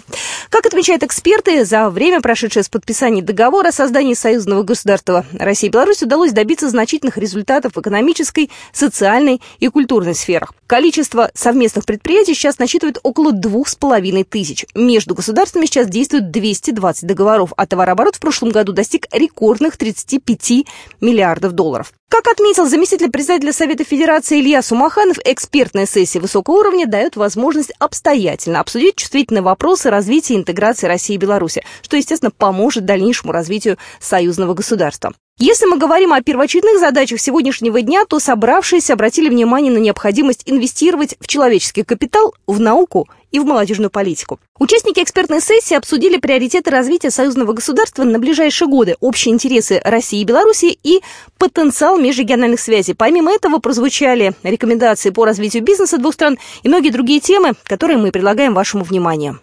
Как 0.48 0.64
отмечают 0.64 1.02
эксперты, 1.02 1.66
за 1.66 1.90
время, 1.90 2.22
прошедшее 2.22 2.62
с 2.62 2.70
подписания 2.70 3.20
договора 3.20 3.68
о 3.68 3.72
создании 3.72 4.14
союзного 4.14 4.62
государства 4.62 5.26
России 5.34 5.66
и 5.66 5.70
Беларуси 5.70 6.04
удалось 6.04 6.32
добиться 6.32 6.70
значительных 6.70 7.18
результатов 7.18 7.72
в 7.74 7.80
экономической, 7.82 8.50
социальной 8.72 9.42
и 9.58 9.68
культурной 9.68 10.14
сферах. 10.14 10.54
Количество 10.66 11.30
совместных 11.34 11.84
предприятий 11.84 12.32
сейчас 12.32 12.58
насчитывает 12.58 12.98
около 13.02 13.32
двух 13.32 13.68
с 13.68 13.74
половиной 13.74 14.24
тысяч. 14.24 14.64
Между 14.74 15.14
государствами 15.14 15.57
сейчас 15.66 15.88
действует 15.88 16.30
220 16.30 17.06
договоров, 17.06 17.52
а 17.56 17.66
товарооборот 17.66 18.16
в 18.16 18.20
прошлом 18.20 18.50
году 18.50 18.72
достиг 18.72 19.06
рекордных 19.12 19.76
35 19.76 20.66
миллиардов 21.00 21.52
долларов. 21.52 21.92
Как 22.08 22.26
отметил 22.26 22.66
заместитель 22.66 23.10
председателя 23.10 23.52
Совета 23.52 23.84
Федерации 23.84 24.40
Илья 24.40 24.62
Сумаханов, 24.62 25.18
экспертная 25.24 25.86
сессия 25.86 26.20
высокого 26.20 26.56
уровня 26.56 26.86
дает 26.86 27.16
возможность 27.16 27.72
обстоятельно 27.78 28.60
обсудить 28.60 28.96
чувствительные 28.96 29.42
вопросы 29.42 29.90
развития 29.90 30.36
интеграции 30.36 30.86
России 30.86 31.14
и 31.14 31.18
Беларуси, 31.18 31.62
что, 31.82 31.96
естественно, 31.96 32.30
поможет 32.30 32.86
дальнейшему 32.86 33.32
развитию 33.32 33.76
союзного 34.00 34.54
государства. 34.54 35.12
Если 35.40 35.66
мы 35.66 35.78
говорим 35.78 36.12
о 36.12 36.20
первоочередных 36.20 36.80
задачах 36.80 37.20
сегодняшнего 37.20 37.80
дня, 37.80 38.04
то 38.04 38.18
собравшиеся 38.18 38.94
обратили 38.94 39.28
внимание 39.28 39.72
на 39.72 39.78
необходимость 39.78 40.42
инвестировать 40.46 41.14
в 41.20 41.28
человеческий 41.28 41.84
капитал, 41.84 42.34
в 42.48 42.58
науку 42.58 43.08
и 43.30 43.38
в 43.38 43.44
молодежную 43.44 43.88
политику. 43.88 44.40
Участники 44.58 44.98
экспертной 44.98 45.40
сессии 45.40 45.76
обсудили 45.76 46.16
приоритеты 46.16 46.70
развития 46.70 47.12
союзного 47.12 47.52
государства 47.52 48.02
на 48.02 48.18
ближайшие 48.18 48.66
годы, 48.66 48.96
общие 48.98 49.32
интересы 49.32 49.80
России 49.84 50.22
и 50.22 50.24
Беларуси 50.24 50.76
и 50.82 51.02
потенциал 51.38 52.00
межрегиональных 52.00 52.58
связей. 52.58 52.94
Помимо 52.94 53.32
этого 53.32 53.58
прозвучали 53.58 54.32
рекомендации 54.42 55.10
по 55.10 55.24
развитию 55.24 55.62
бизнеса 55.62 55.98
двух 55.98 56.14
стран 56.14 56.36
и 56.64 56.68
многие 56.68 56.90
другие 56.90 57.20
темы, 57.20 57.52
которые 57.62 57.98
мы 57.98 58.10
предлагаем 58.10 58.54
вашему 58.54 58.82
вниманию. 58.82 59.38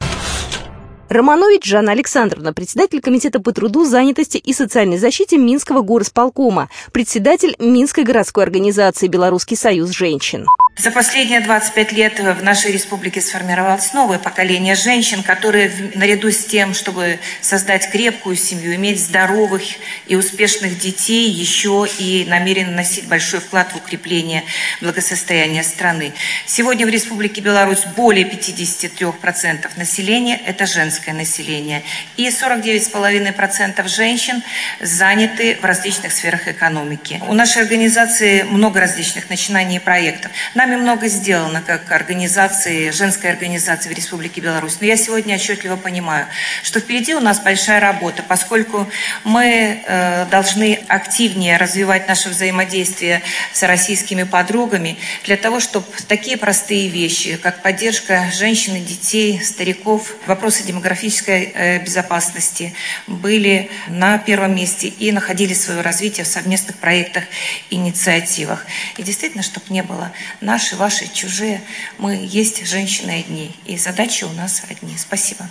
Романович 1.10 1.66
Жанна 1.66 1.92
Александровна, 1.92 2.52
председатель 2.52 3.00
Комитета 3.00 3.40
по 3.40 3.52
труду, 3.52 3.86
занятости 3.86 4.38
и 4.38 4.54
социальной 4.54 4.98
защите 4.98 5.38
Минского 5.38 5.82
горосполкома, 5.82 6.70
председатель 6.92 7.56
Минской 7.60 8.04
городской 8.04 8.44
организации 8.44 9.08
«Белорусский 9.08 9.56
союз 9.56 9.92
женщин». 9.92 10.48
За 10.78 10.92
последние 10.92 11.40
25 11.40 11.94
лет 11.94 12.20
в 12.20 12.44
нашей 12.44 12.74
республике 12.74 13.22
сформировалось 13.22 13.94
новое 13.94 14.20
поколение 14.20 14.76
женщин, 14.76 15.24
которые 15.24 15.72
наряду 15.96 16.30
с 16.30 16.44
тем, 16.44 16.74
чтобы 16.74 17.18
создать 17.40 17.90
крепкую 17.90 18.36
семью, 18.36 18.76
иметь 18.76 19.00
здоровых 19.00 19.64
и 20.08 20.18
успешных 20.18 20.78
детей, 20.78 21.30
еще 21.30 21.88
и 21.98 22.26
намерены 22.28 22.72
носить 22.72 23.08
большой 23.08 23.40
вклад 23.40 23.72
в 23.72 23.78
укрепление 23.78 24.44
благосостояния 24.82 25.64
страны. 25.64 26.12
Сегодня 26.46 26.86
в 26.86 26.90
Республике 26.90 27.40
Беларусь 27.40 27.86
более 27.96 28.26
53% 28.26 29.70
населения– 29.78 30.42
это 30.46 30.66
женское 30.66 31.14
население. 31.14 31.84
И 32.18 32.28
49,5% 32.28 33.88
женщин 33.88 34.44
заняты 34.82 35.58
в 35.62 35.64
различных 35.64 36.12
сферах 36.12 36.50
экономики. 36.50 37.24
У 37.30 37.34
нашей 37.34 37.62
организации 37.62 38.42
много 38.42 38.82
различных 38.82 39.30
начинаний 39.30 39.78
и 39.78 39.80
проектов. 39.80 40.34
Нами 40.66 40.78
много 40.78 41.08
сделано 41.10 41.62
как 41.62 41.92
организации, 41.92 42.90
женской 42.90 43.30
организации 43.30 43.88
в 43.88 43.92
Республике 43.92 44.42
Беларусь. 44.42 44.78
Но 44.80 44.88
я 44.88 44.98
сегодня 44.98 45.36
отчетливо 45.36 45.76
понимаю, 45.76 46.26
что 46.64 46.80
впереди 46.80 47.14
у 47.14 47.20
нас 47.20 47.40
большая 47.40 47.80
работа, 47.80 48.24
поскольку 48.28 48.90
мы 49.24 49.84
э, 49.86 50.26
должны 50.32 50.80
активнее 50.88 51.58
развивать 51.58 52.08
наше 52.08 52.30
взаимодействие 52.30 53.22
с 53.54 53.62
российскими 53.62 54.24
подругами 54.24 54.98
для 55.24 55.38
того, 55.38 55.60
чтобы 55.60 55.86
такие 56.08 56.36
простые 56.36 56.88
вещи, 56.88 57.38
как 57.38 57.62
поддержка 57.62 58.32
женщин 58.34 58.76
и 58.76 58.80
детей, 58.80 59.44
стариков, 59.44 60.16
вопросы 60.26 60.64
демографической 60.64 61.52
э, 61.54 61.84
безопасности 61.84 62.74
были 63.06 63.70
на 63.88 64.18
первом 64.18 64.56
месте 64.56 64.88
и 64.88 65.12
находили 65.12 65.54
свое 65.54 65.82
развитие 65.82 66.24
в 66.24 66.28
совместных 66.28 66.78
проектах 66.78 67.26
инициативах. 67.70 68.66
И 68.98 69.04
действительно, 69.04 69.44
чтобы 69.44 69.68
не 69.70 69.84
было 69.84 70.12
наши, 70.56 70.78
ваши, 70.78 71.14
чужие, 71.14 71.60
мы 71.98 72.14
есть 72.16 72.66
женщины 72.66 73.26
одни, 73.26 73.52
и 73.66 73.76
задачи 73.78 74.24
у 74.24 74.32
нас 74.32 74.64
одни. 74.70 74.98
Спасибо. 74.98 75.42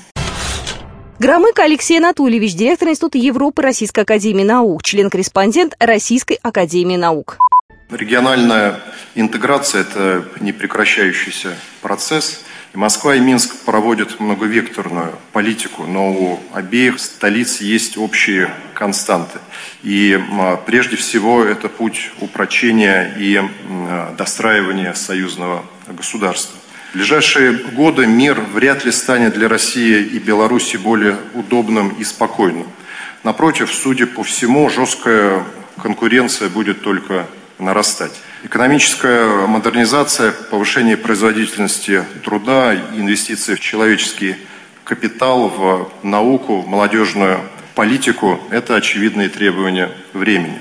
Громыко 1.19 1.63
Алексей 1.63 1.99
Анатольевич, 1.99 2.55
директор 2.55 2.89
Института 2.89 3.19
Европы 3.19 3.61
Российской 3.61 4.01
Академии 4.01 4.45
Наук, 4.45 4.83
член-корреспондент 4.83 5.77
Российской 5.79 6.39
Академии 6.43 6.97
Наук. 6.97 7.37
Региональная 7.91 8.81
интеграция– 9.15 9.83
это 9.83 10.25
непрекращающийся 10.41 11.55
процесс. 11.83 12.41
И 12.75 12.77
Москва 12.77 13.15
и 13.15 13.21
Минск 13.21 13.55
проводят 13.65 14.19
многовекторную 14.19 15.17
политику, 15.33 15.85
но 15.87 16.11
у 16.11 16.41
обеих 16.53 16.99
столиц 16.99 17.61
есть 17.61 17.97
общие 17.97 18.53
константы. 18.75 19.39
И 19.85 20.21
прежде 20.67 20.97
всего 20.97 21.45
это 21.45 21.69
путь 21.69 22.11
упрочения 22.21 23.15
и 23.17 23.41
достраивания 24.19 24.93
союзного 24.95 25.65
государства. 25.87 26.59
В 26.91 26.97
ближайшие 26.97 27.53
годы 27.53 28.09
мир 28.09 28.41
вряд 28.41 28.85
ли 28.85 28.91
станет 28.91 29.35
для 29.35 29.49
России 29.49 30.03
и 30.03 30.19
Беларуси 30.19 30.77
более 30.77 31.17
удобным 31.35 31.91
и 31.91 32.03
спокойным. 32.03 32.67
Напротив, 33.23 33.73
судя 33.73 34.07
по 34.07 34.25
всему, 34.25 34.69
жесткая 34.69 35.45
конкуренция 35.81 36.49
будет 36.49 36.83
только 36.83 37.29
нарастать. 37.61 38.21
Экономическая 38.45 39.47
модернизация, 39.47 40.31
повышение 40.31 40.99
производительности 40.99 42.05
труда, 42.23 42.75
инвестиции 42.75 43.55
в 43.55 43.61
человеческий 43.61 44.37
капитал, 44.85 45.49
в 45.49 45.91
науку, 46.03 46.61
в 46.61 46.69
молодежную 46.69 47.41
политику– 47.75 48.39
это 48.51 48.77
очевидные 48.77 49.31
требования 49.31 49.91
времени. 50.13 50.59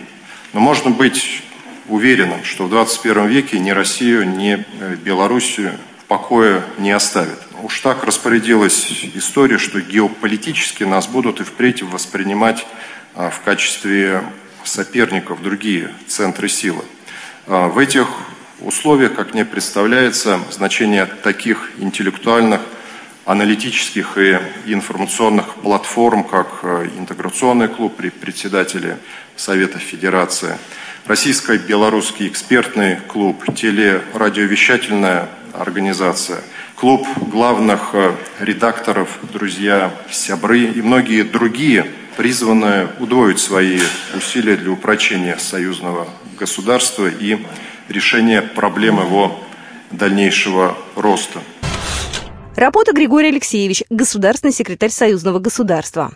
Но 0.53 0.61
можно 0.61 0.91
быть 0.91 1.43
уверенным, 1.89 2.45
что 2.45 2.67
в 2.67 2.69
21 2.69 3.27
веке 3.27 3.59
ни 3.59 3.71
Россию, 3.71 4.29
ни 4.29 4.65
Белоруссию 5.03 5.73
в 5.99 6.05
покое 6.05 6.63
не 6.77 6.91
оставит. 6.91 7.37
Уж 7.63 7.81
так 7.81 8.05
распорядилась 8.05 9.03
история, 9.13 9.57
что 9.57 9.81
геополитически 9.81 10.85
нас 10.85 11.07
будут 11.07 11.41
и 11.41 11.43
впредь 11.43 11.83
воспринимать 11.83 12.65
а, 13.13 13.29
в 13.29 13.41
качестве 13.41 14.23
соперников 14.63 15.43
другие 15.43 15.91
центры 16.07 16.47
силы. 16.47 16.85
А, 17.45 17.67
в 17.67 17.77
этих 17.77 18.07
условиях, 18.61 19.15
как 19.15 19.33
мне 19.33 19.43
представляется, 19.43 20.39
значение 20.49 21.05
таких 21.05 21.71
интеллектуальных, 21.77 22.61
аналитических 23.25 24.17
и 24.17 24.39
информационных 24.65 25.55
платформ, 25.55 26.23
как 26.23 26.59
э, 26.63 26.87
Интеграционный 26.97 27.67
клуб 27.67 27.95
при 27.97 28.09
председателе 28.09 28.97
Совета 29.35 29.79
Федерации, 29.79 30.57
Российско-Белорусский 31.05 32.27
экспертный 32.27 32.97
клуб, 33.07 33.43
телерадиовещательная 33.53 35.27
организация, 35.53 36.41
клуб 36.75 37.05
главных 37.17 37.89
э, 37.93 38.15
редакторов, 38.39 39.19
друзья, 39.33 39.91
сябры 40.09 40.61
и 40.61 40.81
многие 40.81 41.23
другие– 41.23 41.87
призванная 42.17 42.89
удвоить 42.99 43.39
свои 43.39 43.79
усилия 44.15 44.55
для 44.55 44.71
упрочения 44.71 45.37
союзного 45.37 46.07
государства 46.37 47.07
и 47.07 47.37
решения 47.89 48.41
проблем 48.41 48.99
его 48.99 49.39
дальнейшего 49.91 50.77
роста. 50.95 51.39
Работа 52.55 52.93
Григорий 52.93 53.29
Алексеевич, 53.29 53.83
государственный 53.89 54.53
секретарь 54.53 54.91
союзного 54.91 55.39
государства. 55.39 56.13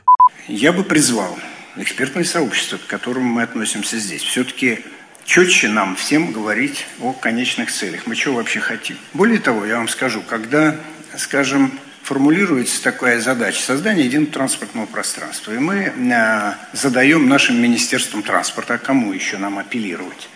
Я 0.48 0.72
бы 0.72 0.84
призвал 0.84 1.38
экспертное 1.78 2.24
сообщество, 2.24 2.78
к 2.78 2.86
которому 2.86 3.28
мы 3.28 3.44
относимся 3.44 3.98
здесь, 3.98 4.22
все-таки 4.22 4.80
четче 5.26 5.68
нам 5.68 5.96
всем 5.96 6.32
говорить 6.32 6.86
о 7.02 7.14
конечных 7.14 7.72
целях. 7.72 8.08
Мы 8.08 8.16
чего 8.16 8.36
вообще 8.36 8.60
хотим? 8.60 8.98
Более 9.14 9.40
того, 9.40 9.66
я 9.66 9.78
вам 9.78 9.88
скажу, 9.88 10.22
когда, 10.22 10.76
скажем, 11.18 11.72
формулируется 12.08 12.82
такая 12.82 13.20
задача– 13.20 13.62
создание 13.66 14.06
единого 14.06 14.32
транспортного 14.32 14.86
пространства. 14.86 15.52
И 15.52 15.58
мы 15.58 15.92
э, 15.94 16.54
задаем 16.72 17.28
нашим 17.28 17.62
Министерствам 17.62 18.24
транспорта, 18.24 18.76
а 18.76 18.78
кому 18.78 19.12
еще 19.12 19.38
нам 19.38 19.60
апеллировать? 19.60 20.30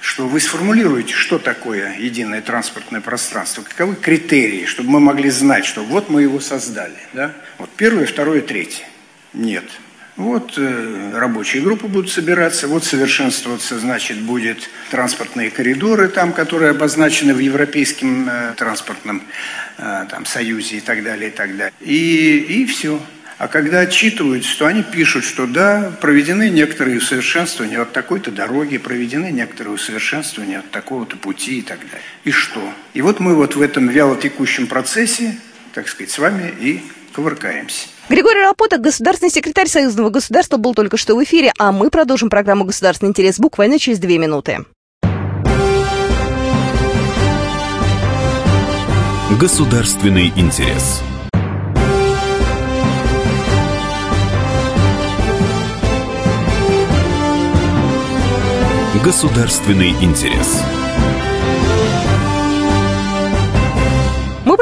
что 0.00 0.26
вы 0.26 0.40
сформулируете, 0.40 1.14
что 1.14 1.38
такое 1.38 1.96
единое 1.96 2.42
транспортное 2.42 3.00
пространство, 3.00 3.62
каковы 3.62 3.94
критерии, 3.94 4.66
чтобы 4.66 4.90
мы 4.90 4.98
могли 4.98 5.30
знать, 5.30 5.64
что 5.64 5.84
вот 5.84 6.08
мы 6.08 6.22
его 6.22 6.40
создали. 6.40 6.98
Да? 7.12 7.30
Вот 7.58 7.70
первое, 7.76 8.06
второе, 8.06 8.40
третье. 8.40 8.84
Нет. 9.32 9.62
Вот 10.16 10.58
э, 10.58 11.12
рабочие 11.14 11.62
группы 11.62 11.86
будут 11.86 12.10
собираться, 12.10 12.68
вот 12.68 12.84
совершенствоваться, 12.84 13.78
значит, 13.78 14.20
будет 14.20 14.68
транспортные 14.90 15.50
коридоры 15.50 16.08
там, 16.08 16.34
которые 16.34 16.72
обозначены 16.72 17.32
в 17.32 17.38
Европейском 17.38 18.28
э, 18.28 18.54
транспортном 18.56 19.22
э, 19.78 20.06
там, 20.10 20.26
союзе 20.26 20.76
и 20.76 20.80
так 20.80 21.02
далее, 21.02 21.30
и 21.30 21.32
так 21.32 21.56
далее. 21.56 21.72
И, 21.80 22.38
и 22.38 22.66
все. 22.66 23.00
А 23.38 23.48
когда 23.48 23.80
отчитываются, 23.80 24.56
то 24.58 24.66
они 24.66 24.82
пишут, 24.82 25.24
что 25.24 25.46
да, 25.46 25.90
проведены 26.00 26.50
некоторые 26.50 26.98
усовершенствования 26.98 27.80
от 27.80 27.92
такой-то 27.92 28.30
дороги, 28.30 28.76
проведены 28.76 29.32
некоторые 29.32 29.74
усовершенствования 29.74 30.58
от 30.58 30.70
такого-то 30.70 31.16
пути 31.16 31.58
и 31.58 31.62
так 31.62 31.80
далее. 31.80 32.06
И 32.24 32.30
что? 32.30 32.72
И 32.92 33.00
вот 33.00 33.18
мы 33.18 33.34
вот 33.34 33.56
в 33.56 33.62
этом 33.62 33.88
вялотекущем 33.88 34.66
процессе, 34.66 35.36
так 35.72 35.88
сказать, 35.88 36.10
с 36.10 36.18
вами 36.18 36.54
и 36.60 36.82
кувыркаемся. 37.14 37.88
Григорий 38.12 38.42
Рапота, 38.42 38.76
государственный 38.76 39.30
секретарь 39.30 39.68
Союзного 39.68 40.10
государства, 40.10 40.58
был 40.58 40.74
только 40.74 40.98
что 40.98 41.16
в 41.16 41.24
эфире, 41.24 41.50
а 41.58 41.72
мы 41.72 41.88
продолжим 41.88 42.28
программу 42.28 42.66
«Государственный 42.66 43.08
интерес» 43.08 43.38
буквально 43.38 43.78
через 43.78 43.98
две 44.00 44.18
минуты. 44.18 44.66
Государственный 49.40 50.30
интерес. 50.36 51.00
Государственный 59.02 59.92
интерес. 60.02 60.81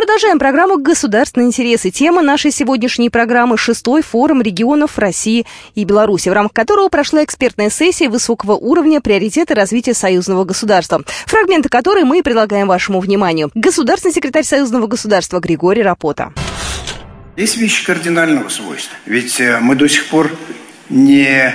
Продолжаем 0.01 0.39
программу 0.39 0.79
«Государственные 0.79 1.49
интересы». 1.49 1.91
Тема 1.91 2.23
нашей 2.23 2.51
сегодняшней 2.53 3.11
программы– 3.11 3.59
шестой 3.59 4.01
форум 4.01 4.41
регионов 4.41 4.99
России 4.99 5.45
и 5.75 5.85
Беларуси, 5.85 6.31
в 6.31 6.33
рамках 6.33 6.55
которого 6.55 6.89
прошла 6.89 7.23
экспертная 7.23 7.69
сессия 7.69 8.09
высокого 8.09 8.53
уровня 8.53 9.03
«Приоритеты 9.03 9.53
развития 9.53 9.93
союзного 9.93 10.47
государства», 10.47 11.05
фрагменты 11.27 11.69
которой 11.69 12.05
мы 12.05 12.23
предлагаем 12.23 12.67
вашему 12.67 13.01
вниманию. 13.01 13.51
Государственный 13.55 14.15
секретарь 14.15 14.45
союзного 14.45 14.87
государства 14.87 15.39
Григорий 15.39 15.83
Рапота. 15.83 16.33
Есть 17.37 17.59
вещи 17.59 17.85
кардинального 17.85 18.49
свойства. 18.49 18.97
Ведь 19.05 19.39
э, 19.39 19.59
мы 19.61 19.77
до 19.77 19.87
сих 19.87 20.09
пор 20.09 20.31
не 20.89 21.55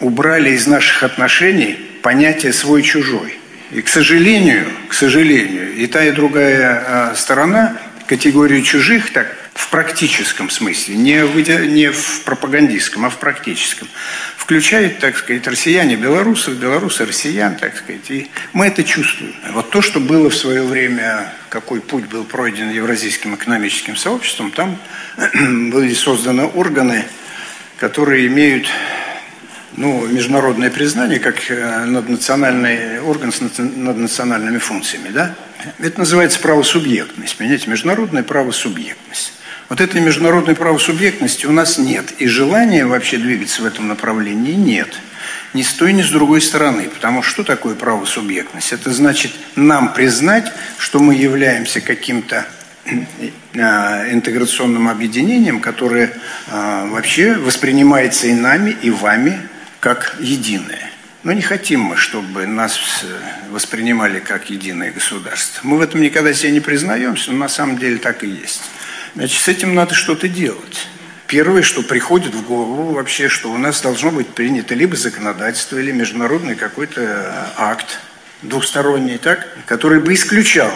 убрали 0.00 0.50
из 0.50 0.66
наших 0.66 1.02
отношений 1.02 1.78
понятие 2.02 2.52
«свой-чужой». 2.52 3.38
И, 3.72 3.80
к 3.80 3.88
сожалению, 3.88 4.66
к 4.88 4.94
сожалению, 4.94 5.74
и 5.74 5.86
та, 5.88 6.04
и 6.04 6.12
другая 6.12 6.84
а, 6.86 7.14
сторона 7.16 7.76
категорию 8.06 8.62
чужих, 8.62 9.12
так, 9.12 9.34
в 9.54 9.68
практическом 9.70 10.50
смысле, 10.50 10.96
не 10.96 11.24
в, 11.24 11.36
не 11.66 11.90
в 11.90 12.22
пропагандистском, 12.24 13.04
а 13.04 13.10
в 13.10 13.18
практическом, 13.18 13.88
включает, 14.36 14.98
так 14.98 15.16
сказать, 15.16 15.46
россияне 15.46 15.96
белорусов, 15.96 16.56
белорусы 16.56 17.04
россиян, 17.04 17.56
так 17.56 17.76
сказать, 17.76 18.10
и 18.10 18.30
мы 18.52 18.66
это 18.66 18.84
чувствуем. 18.84 19.34
Вот 19.52 19.70
то, 19.70 19.82
что 19.82 20.00
было 20.00 20.30
в 20.30 20.36
свое 20.36 20.62
время, 20.62 21.32
какой 21.48 21.80
путь 21.80 22.06
был 22.06 22.24
пройден 22.24 22.70
Евразийским 22.70 23.34
экономическим 23.34 23.96
сообществом, 23.96 24.50
там 24.50 24.78
были 25.70 25.94
созданы 25.94 26.46
органы, 26.46 27.04
которые 27.78 28.26
имеют 28.26 28.66
ну, 29.76 30.06
международное 30.06 30.70
признание 30.70 31.18
как 31.18 31.50
э, 31.50 31.84
наднациональный 31.84 33.00
орган 33.00 33.32
с 33.32 33.40
наднациональными 33.58 34.58
функциями, 34.58 35.08
да? 35.10 35.34
Это 35.78 36.00
называется 36.00 36.40
правосубъектность, 36.40 37.36
понимаете, 37.36 37.68
международная 37.68 38.22
правосубъектность. 38.22 39.32
Вот 39.68 39.80
этой 39.80 40.00
международной 40.00 40.54
правосубъектности 40.54 41.44
у 41.46 41.52
нас 41.52 41.76
нет, 41.78 42.12
и 42.18 42.26
желания 42.26 42.86
вообще 42.86 43.18
двигаться 43.18 43.62
в 43.62 43.66
этом 43.66 43.88
направлении 43.88 44.52
нет. 44.52 44.88
ни 45.54 45.62
с 45.62 45.72
той, 45.72 45.92
ни 45.92 46.02
с 46.02 46.10
другой 46.10 46.40
стороны. 46.40 46.88
Потому 46.88 47.22
что 47.22 47.32
что 47.32 47.44
такое 47.44 47.74
правосубъектность? 47.74 48.72
Это 48.72 48.92
значит 48.92 49.32
нам 49.56 49.92
признать, 49.92 50.52
что 50.78 51.00
мы 51.00 51.14
являемся 51.14 51.80
каким-то 51.80 52.46
э, 52.84 54.12
интеграционным 54.12 54.88
объединением, 54.88 55.60
которое 55.60 56.12
э, 56.46 56.86
вообще 56.88 57.34
воспринимается 57.34 58.28
и 58.28 58.34
нами, 58.34 58.76
и 58.82 58.90
вами 58.90 59.40
как 59.86 60.16
единое. 60.18 60.90
Но 61.22 61.30
не 61.30 61.42
хотим 61.42 61.78
мы, 61.78 61.96
чтобы 61.96 62.44
нас 62.44 63.04
э, 63.04 63.50
воспринимали 63.50 64.18
как 64.18 64.50
единое 64.50 64.90
государство. 64.90 65.60
Мы 65.62 65.78
в 65.78 65.80
этом 65.80 66.02
никогда 66.02 66.34
себе 66.34 66.50
не 66.50 66.58
признаемся, 66.58 67.30
но 67.30 67.38
на 67.38 67.48
самом 67.48 67.78
деле 67.78 67.98
так 67.98 68.24
и 68.24 68.26
есть. 68.26 68.62
Значит, 69.14 69.40
с 69.40 69.46
этим 69.46 69.76
надо 69.76 69.94
что-то 69.94 70.28
делать. 70.28 70.88
Первое, 71.28 71.62
что 71.62 71.82
приходит 71.82 72.34
в 72.34 72.44
голову 72.44 72.94
вообще, 72.94 73.28
что 73.28 73.52
у 73.52 73.58
нас 73.58 73.80
должно 73.80 74.10
быть 74.10 74.26
принято 74.26 74.74
либо 74.74 74.96
законодательство, 74.96 75.78
или 75.78 75.92
международный 75.92 76.56
какой-то 76.56 77.52
акт 77.56 78.00
двухсторонний, 78.42 79.18
так, 79.18 79.46
который 79.66 80.00
бы 80.00 80.14
исключал 80.14 80.72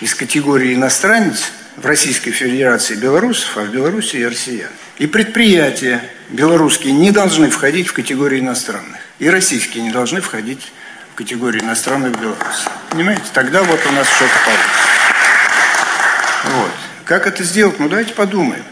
из 0.00 0.14
категории 0.14 0.76
иностранец 0.76 1.50
в 1.80 1.86
Российской 1.86 2.32
Федерации 2.32 2.96
белорусов, 2.96 3.56
а 3.56 3.62
в 3.62 3.70
Беларуси 3.70 4.16
и 4.16 4.26
россиян. 4.26 4.70
И 4.98 5.06
предприятия 5.06 6.02
белорусские 6.30 6.92
не 6.92 7.12
должны 7.12 7.50
входить 7.50 7.88
в 7.88 7.92
категорию 7.92 8.40
иностранных. 8.40 8.98
И 9.18 9.30
российские 9.30 9.84
не 9.84 9.90
должны 9.90 10.20
входить 10.20 10.72
в 11.12 11.14
категорию 11.14 11.62
иностранных 11.62 12.16
в 12.16 12.20
Беларуси. 12.20 12.68
Понимаете? 12.90 13.22
Тогда 13.32 13.62
вот 13.62 13.80
у 13.88 13.92
нас 13.92 14.08
что-то 14.08 14.32
получится. 14.44 14.88
Вот. 16.56 16.70
Как 17.04 17.26
это 17.26 17.44
сделать? 17.44 17.78
Ну, 17.78 17.88
давайте 17.88 18.12
подумаем. 18.14 18.64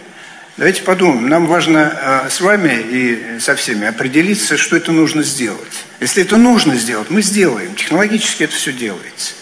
Давайте 0.56 0.82
подумаем. 0.82 1.28
Нам 1.28 1.46
важно 1.46 2.24
э, 2.26 2.30
с 2.30 2.40
вами 2.40 2.72
и 2.90 3.38
со 3.40 3.54
всеми 3.54 3.86
определиться, 3.86 4.56
что 4.56 4.76
это 4.76 4.90
нужно 4.90 5.22
сделать. 5.22 5.84
Если 6.00 6.22
это 6.22 6.36
нужно 6.36 6.74
сделать, 6.76 7.10
мы 7.10 7.22
сделаем. 7.22 7.74
Технологически 7.74 8.44
это 8.44 8.54
все 8.54 8.72
делается. 8.72 9.34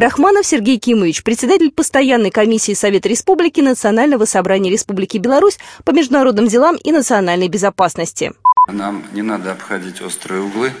Рахманов 0.00 0.46
Сергей 0.46 0.78
Кимович, 0.78 1.22
председатель 1.22 1.70
постоянной 1.70 2.30
комиссии 2.30 2.72
Совета 2.72 3.10
Республики 3.10 3.60
Национального 3.60 4.24
собрания 4.24 4.70
Республики 4.70 5.18
Беларусь 5.18 5.58
по 5.84 5.90
международным 5.90 6.48
делам 6.48 6.76
и 6.76 6.90
национальной 6.90 7.48
безопасности. 7.48 8.32
Нам 8.66 9.04
не 9.12 9.20
надо 9.20 9.52
обходить 9.52 10.00
острые 10.00 10.40
углы, 10.40 10.72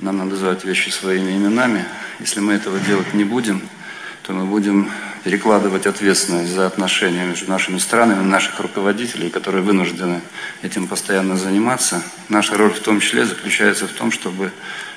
нам 0.00 0.16
надо 0.16 0.30
называть 0.30 0.64
вещи 0.64 0.88
своими 0.88 1.32
именами. 1.32 1.84
Если 2.18 2.40
мы 2.40 2.54
этого 2.54 2.80
делать 2.80 3.12
не 3.12 3.24
будем, 3.24 3.60
то 4.22 4.32
мы 4.32 4.46
будем 4.46 4.90
перекладывать 5.22 5.84
ответственность 5.84 6.50
за 6.50 6.66
отношения 6.66 7.26
между 7.26 7.50
нашими 7.50 7.76
странами, 7.76 8.24
наших 8.24 8.58
руководителей, 8.58 9.28
которые 9.28 9.62
вынуждены 9.62 10.22
этим 10.62 10.86
постоянно 10.86 11.36
заниматься. 11.36 12.02
Наша 12.30 12.56
роль 12.56 12.72
в 12.72 12.80
том 12.80 13.00
числе 13.00 13.26
заключается 13.26 13.86
в 13.86 13.92
том, 13.92 14.10
чтобы 14.10 14.50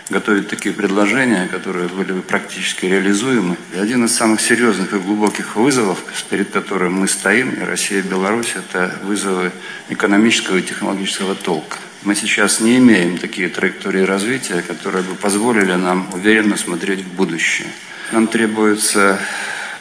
готовить 0.10 0.50
такие 0.50 0.74
предложения, 0.74 1.48
которые 1.48 1.88
были 1.88 2.14
бы 2.14 2.22
практически 2.22 2.86
реализуемы. 2.86 3.58
И 3.74 3.80
один 3.80 4.06
из 4.06 4.16
самых 4.16 4.42
серьезных 4.42 4.94
и 4.94 5.00
глубоких 5.00 5.56
вызовов, 5.56 6.00
перед 6.30 6.52
которым 6.52 6.94
мы 6.94 7.08
стоим, 7.08 7.50
и 7.50 7.64
Россия, 7.64 8.00
и 8.00 8.08
Беларусь, 8.08 8.54
это 8.56 8.94
вызовы 9.04 9.52
экономического 9.90 10.58
и 10.58 10.62
технологического 10.62 11.36
толка. 11.36 11.78
Мы 12.04 12.14
сейчас 12.16 12.60
не 12.60 12.78
имеем 12.78 13.18
такие 13.18 13.50
траектории 13.50 14.02
развития, 14.02 14.62
которые 14.62 15.04
бы 15.04 15.16
позволили 15.16 15.74
нам 15.74 16.08
уверенно 16.14 16.56
смотреть 16.56 17.02
в 17.02 17.14
будущее. 17.14 17.68
Нам 18.12 18.28
требуются 18.28 19.20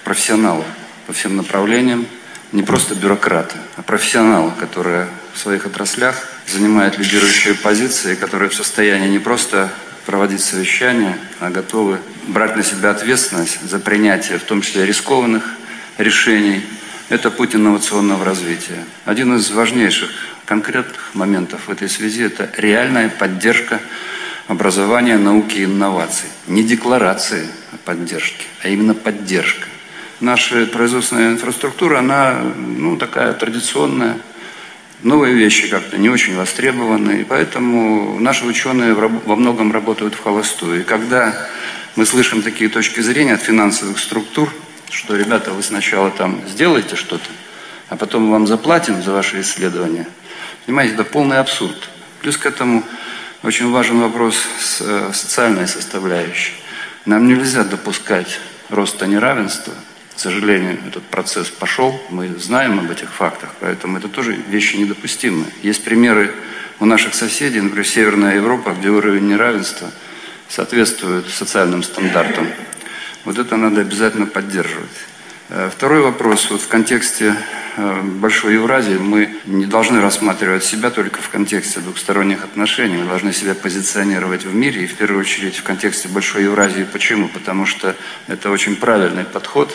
профессионалы 0.04 0.64
по 1.06 1.12
всем 1.12 1.36
направлениям, 1.36 2.06
не 2.52 2.62
просто 2.62 2.94
бюрократы, 2.94 3.56
а 3.76 3.82
профессионалы, 3.82 4.52
которые 4.58 5.08
в 5.34 5.38
своих 5.38 5.66
отраслях 5.66 6.16
занимают 6.46 6.98
лидирующие 6.98 7.54
позиции, 7.54 8.14
которые 8.14 8.48
в 8.48 8.54
состоянии 8.54 9.08
не 9.08 9.18
просто 9.18 9.70
проводить 10.06 10.40
совещания, 10.40 11.18
а 11.40 11.50
готовы 11.50 11.98
брать 12.28 12.56
на 12.56 12.62
себя 12.62 12.90
ответственность 12.90 13.60
за 13.68 13.78
принятие, 13.78 14.38
в 14.38 14.44
том 14.44 14.60
числе 14.62 14.86
рискованных 14.86 15.44
решений. 15.98 16.62
Это 17.08 17.30
путь 17.30 17.54
инновационного 17.54 18.24
развития. 18.24 18.84
Один 19.04 19.36
из 19.36 19.50
важнейших 19.50 20.10
конкретных 20.46 21.14
моментов 21.14 21.66
в 21.66 21.70
этой 21.70 21.88
связи– 21.88 22.22
это 22.24 22.50
реальная 22.56 23.08
поддержка 23.08 23.80
образования, 24.48 25.18
науки 25.18 25.58
и 25.58 25.64
инноваций. 25.64 26.28
Не 26.46 26.62
декларации 26.62 27.48
о 27.72 27.76
поддержке, 27.78 28.44
а 28.62 28.68
именно 28.68 28.94
поддержка. 28.94 29.66
Наша 30.20 30.66
производственная 30.66 31.32
инфраструктура, 31.32 31.98
она 31.98 32.40
ну, 32.56 32.96
такая 32.96 33.32
традиционная, 33.32 34.16
новые 35.02 35.34
вещи 35.34 35.68
как-то 35.68 35.98
не 35.98 36.08
очень 36.08 36.36
востребованы, 36.36 37.20
и 37.20 37.24
поэтому 37.24 38.18
наши 38.20 38.44
ученые 38.46 38.94
во 38.94 39.36
многом 39.36 39.72
работают 39.72 40.14
в 40.14 40.22
холостую. 40.22 40.80
И 40.80 40.84
когда 40.84 41.34
мы 41.96 42.06
слышим 42.06 42.42
такие 42.42 42.70
точки 42.70 43.00
зрения 43.00 43.34
от 43.34 43.42
финансовых 43.42 43.98
структур, 43.98 44.52
что, 44.90 45.16
ребята, 45.16 45.52
вы 45.52 45.62
сначала 45.62 46.10
там 46.10 46.42
сделаете 46.48 46.96
что-то, 46.96 47.28
а 47.88 47.96
потом 47.96 48.30
вам 48.30 48.46
заплатим 48.46 49.02
за 49.02 49.12
ваши 49.12 49.40
исследования, 49.40 50.06
понимаете, 50.66 50.94
это 50.94 51.04
полный 51.04 51.38
абсурд. 51.38 51.88
Плюс 52.20 52.36
к 52.36 52.46
этому 52.46 52.84
очень 53.42 53.70
важен 53.70 54.00
вопрос 54.00 54.36
с 54.58 54.80
э, 54.80 55.10
социальной 55.12 55.68
составляющей. 55.68 56.52
Нам 57.04 57.26
нельзя 57.26 57.64
допускать 57.64 58.40
роста 58.70 59.06
неравенства– 59.06 59.74
к 60.14 60.18
сожалению, 60.18 60.78
этот 60.86 61.02
процесс 61.04 61.48
пошел, 61.50 62.00
мы 62.10 62.28
знаем 62.38 62.78
об 62.78 62.90
этих 62.90 63.12
фактах, 63.12 63.50
поэтому 63.60 63.98
это 63.98 64.08
тоже 64.08 64.32
вещи 64.32 64.76
недопустимые. 64.76 65.46
Есть 65.62 65.82
примеры 65.82 66.32
у 66.78 66.86
наших 66.86 67.14
соседей, 67.14 67.60
например, 67.60 67.86
Северная 67.86 68.36
Европа, 68.36 68.74
где 68.78 68.90
уровень 68.90 69.28
неравенства 69.28 69.90
соответствует 70.48 71.28
социальным 71.28 71.82
стандартам. 71.82 72.46
Вот 73.24 73.38
это 73.38 73.56
надо 73.56 73.80
обязательно 73.80 74.26
поддерживать. 74.26 74.90
Э, 75.56 75.70
второй 75.70 76.00
вопрос. 76.00 76.50
Вот 76.50 76.62
в 76.62 76.66
контексте 76.66 77.36
э, 77.76 78.02
Большой 78.02 78.54
Евразии 78.54 78.96
мы 78.96 79.36
не 79.46 79.66
должны 79.66 80.00
рассматривать 80.00 80.64
себя 80.64 80.90
только 80.90 81.22
в 81.22 81.28
контексте 81.28 81.78
двухсторонних 81.78 82.42
отношений. 82.42 82.96
Мы 82.96 83.06
должны 83.06 83.32
себя 83.32 83.54
позиционировать 83.54 84.44
в 84.44 84.52
мире 84.52 84.82
и 84.82 84.86
в 84.88 84.94
первую 84.96 85.20
очередь 85.20 85.54
в 85.54 85.62
контексте 85.62 86.08
Большой 86.08 86.42
Евразии. 86.42 86.82
Почему? 86.82 87.28
Потому 87.28 87.66
что 87.66 87.94
это 88.26 88.50
очень 88.50 88.74
правильный 88.74 89.22
подход. 89.22 89.72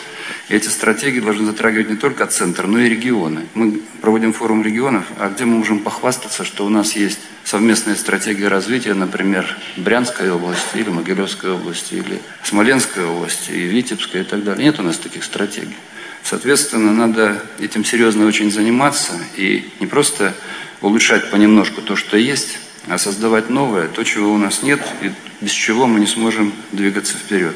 И 0.49 0.53
эти 0.53 0.67
стратегии 0.67 1.21
должны 1.21 1.45
затрагивать 1.45 1.89
не 1.89 1.95
только 1.95 2.27
центр, 2.27 2.67
но 2.67 2.79
и 2.79 2.89
регионы. 2.89 3.45
Мы 3.53 3.79
проводим 4.01 4.33
форум 4.33 4.61
регионов, 4.61 5.05
а 5.17 5.29
где 5.29 5.45
мы 5.45 5.59
можем 5.59 5.79
похвастаться, 5.79 6.43
что 6.43 6.65
у 6.65 6.69
нас 6.69 6.97
есть 6.97 7.19
совместные 7.49 7.95
стратегии 7.95 8.43
развития, 8.43 8.93
например, 8.93 9.57
Брянской 9.75 10.29
области 10.29 10.77
или 10.77 10.89
Могилевской 10.89 11.51
области, 11.51 11.95
или 11.95 12.21
Смоленской 12.43 13.03
области, 13.05 13.49
и 13.49 13.63
Витебской 13.63 14.21
и 14.21 14.23
так 14.23 14.43
далее. 14.43 14.65
Нет 14.65 14.79
у 14.79 14.83
нас 14.83 14.97
таких 14.99 15.23
стратегий. 15.23 15.75
Соответственно, 16.23 16.93
надо 16.93 17.41
этим 17.59 17.83
серьезно 17.83 18.27
очень 18.27 18.51
заниматься 18.51 19.13
и 19.35 19.67
не 19.79 19.87
просто 19.87 20.35
улучшать 20.81 21.31
понемножку 21.31 21.81
то, 21.81 21.95
что 21.95 22.17
есть, 22.17 22.59
а 22.87 22.99
создавать 22.99 23.49
новое, 23.49 23.87
то, 23.87 24.03
чего 24.03 24.31
у 24.31 24.37
нас 24.37 24.61
нет, 24.61 24.79
и 25.01 25.11
без 25.41 25.51
чего 25.51 25.87
мы 25.87 25.99
не 25.99 26.07
сможем 26.07 26.53
двигаться 26.71 27.17
вперед. 27.17 27.55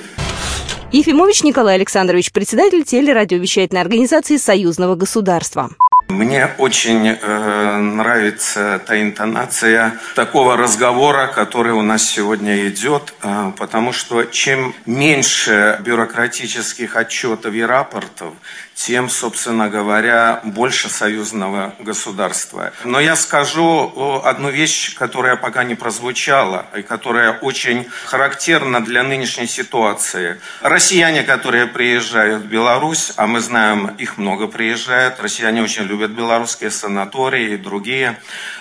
Ефимович 0.92 1.44
Николай 1.44 1.76
Александрович, 1.76 2.32
председатель 2.32 2.84
телерадиовещательной 2.84 3.82
организации 3.82 4.38
Союзного 4.38 4.96
государства. 4.96 5.70
Мне 6.10 6.50
очень 6.58 7.08
э, 7.08 7.78
нравится 7.78 8.82
та 8.86 9.02
интонация 9.02 10.00
такого 10.16 10.58
разговора, 10.58 11.28
который 11.28 11.74
у 11.74 11.82
нас 11.82 12.04
сегодня 12.04 12.68
идет, 12.68 13.14
э, 13.24 13.52
потому 13.58 13.94
что 13.94 14.24
чем 14.24 14.76
меньше 14.86 15.80
бюрократических 15.82 16.96
отчетов 16.96 17.54
и 17.54 17.62
рапортов, 17.62 18.34
тем, 18.76 19.10
собственно 19.10 19.70
говоря, 19.70 20.42
больше 20.44 20.90
союзного 20.90 21.76
государства. 21.80 22.74
Но 22.84 23.00
я 23.00 23.16
скажу 23.16 24.22
одну 24.24 24.50
вещь, 24.50 24.96
которая 24.96 25.36
пока 25.36 25.64
не 25.64 25.76
прозвучала, 25.76 26.66
и 26.76 26.82
которая 26.82 27.34
очень 27.34 27.88
характерна 28.06 28.84
для 28.84 29.04
нынешней 29.04 29.48
ситуации. 29.48 30.40
Россияне, 30.62 31.24
которые 31.24 31.68
приезжают 31.68 32.44
в 32.44 32.48
Беларусь, 32.48 33.14
а 33.16 33.28
мы 33.28 33.40
знаем, 33.40 33.88
их 33.98 34.18
много 34.18 34.48
приезжают, 34.48 35.20
россияне 35.20 35.62
очень 35.62 35.84
любят 35.84 36.12
белорусские 36.12 36.72
санатории 36.72 37.54
и 37.54 37.58
другие 37.58 38.20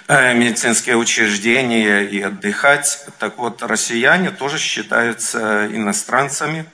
э, 0.09 0.35
медицинские 0.35 0.97
учреждения 0.97 2.03
и 2.03 2.21
отдыхать. 2.21 3.07
Так 3.19 3.39
вот, 3.39 3.63
россияне 3.63 4.31
тоже 4.31 4.59
считаются 4.59 5.67
иностранцами, 5.67 6.67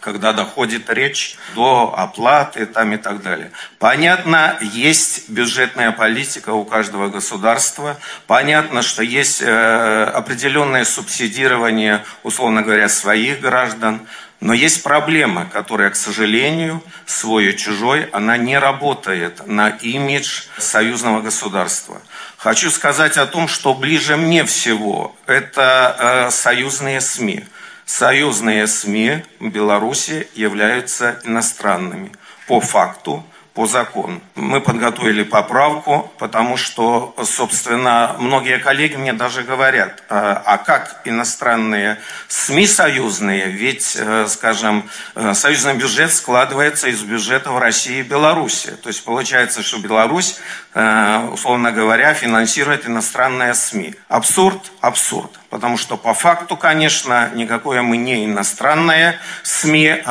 когда 0.00 0.32
доходит 0.32 0.90
речь 0.90 1.36
до 1.54 1.94
оплаты 1.96 2.66
там 2.66 2.92
и 2.92 2.96
так 2.96 3.22
далее. 3.22 3.50
Понятно, 3.78 4.56
есть 4.60 5.28
бюджетная 5.28 5.92
политика 5.92 6.50
у 6.50 6.64
каждого 6.64 7.08
государства. 7.08 7.96
Понятно, 8.26 8.82
что 8.82 9.02
есть 9.02 9.42
э, 9.42 10.04
определенное 10.04 10.84
субсидирование, 10.84 12.04
условно 12.22 12.62
говоря, 12.62 12.88
своих 12.88 13.40
граждан. 13.40 14.06
Но 14.40 14.52
есть 14.52 14.82
проблема, 14.82 15.46
которая, 15.46 15.90
к 15.90 15.96
сожалению, 15.96 16.82
свой 17.06 17.46
и 17.46 17.56
чужой, 17.56 18.08
она 18.12 18.36
не 18.36 18.58
работает 18.58 19.46
на 19.46 19.70
имидж 19.70 20.42
союзного 20.58 21.22
государства. 21.22 22.02
Хочу 22.36 22.70
сказать 22.70 23.16
о 23.16 23.26
том, 23.26 23.48
что 23.48 23.72
ближе 23.72 24.16
мне 24.16 24.44
всего 24.44 25.16
это 25.26 25.96
э, 25.98 26.30
союзные 26.30 27.00
СМИ. 27.00 27.46
Союзные 27.86 28.66
СМИ 28.66 29.22
в 29.38 29.48
Беларуси 29.48 30.28
являются 30.34 31.20
иностранными 31.22 32.10
по 32.48 32.60
факту, 32.60 33.24
по 33.54 33.66
закону. 33.66 34.20
Мы 34.34 34.60
подготовили 34.60 35.22
поправку, 35.22 36.12
потому 36.18 36.56
что, 36.56 37.14
собственно, 37.24 38.16
многие 38.18 38.58
коллеги 38.58 38.96
мне 38.96 39.12
даже 39.12 39.44
говорят, 39.44 40.02
а, 40.10 40.42
а 40.44 40.58
как 40.58 41.00
иностранные 41.04 41.98
СМИ 42.26 42.66
союзные, 42.66 43.46
ведь, 43.46 43.96
э, 43.98 44.26
скажем, 44.28 44.90
э, 45.14 45.32
союзный 45.32 45.74
бюджет 45.74 46.12
складывается 46.12 46.88
из 46.88 47.02
бюджетов 47.02 47.58
России 47.58 48.00
и 48.00 48.02
Беларуси. 48.02 48.72
То 48.82 48.88
есть 48.88 49.04
получается, 49.04 49.62
что 49.62 49.78
Беларусь, 49.78 50.38
э, 50.74 51.28
условно 51.32 51.70
говоря, 51.70 52.12
финансирует 52.14 52.86
иностранные 52.86 53.54
СМИ. 53.54 53.94
Абсурд? 54.08 54.72
Абсурд. 54.80 55.30
Потому 55.56 55.78
что 55.78 55.96
по 55.96 56.12
факту, 56.12 56.54
конечно, 56.54 57.30
никакое 57.32 57.80
мы 57.80 57.96
не 57.96 58.26
иностранное 58.26 59.18
СМИ, 59.42 60.02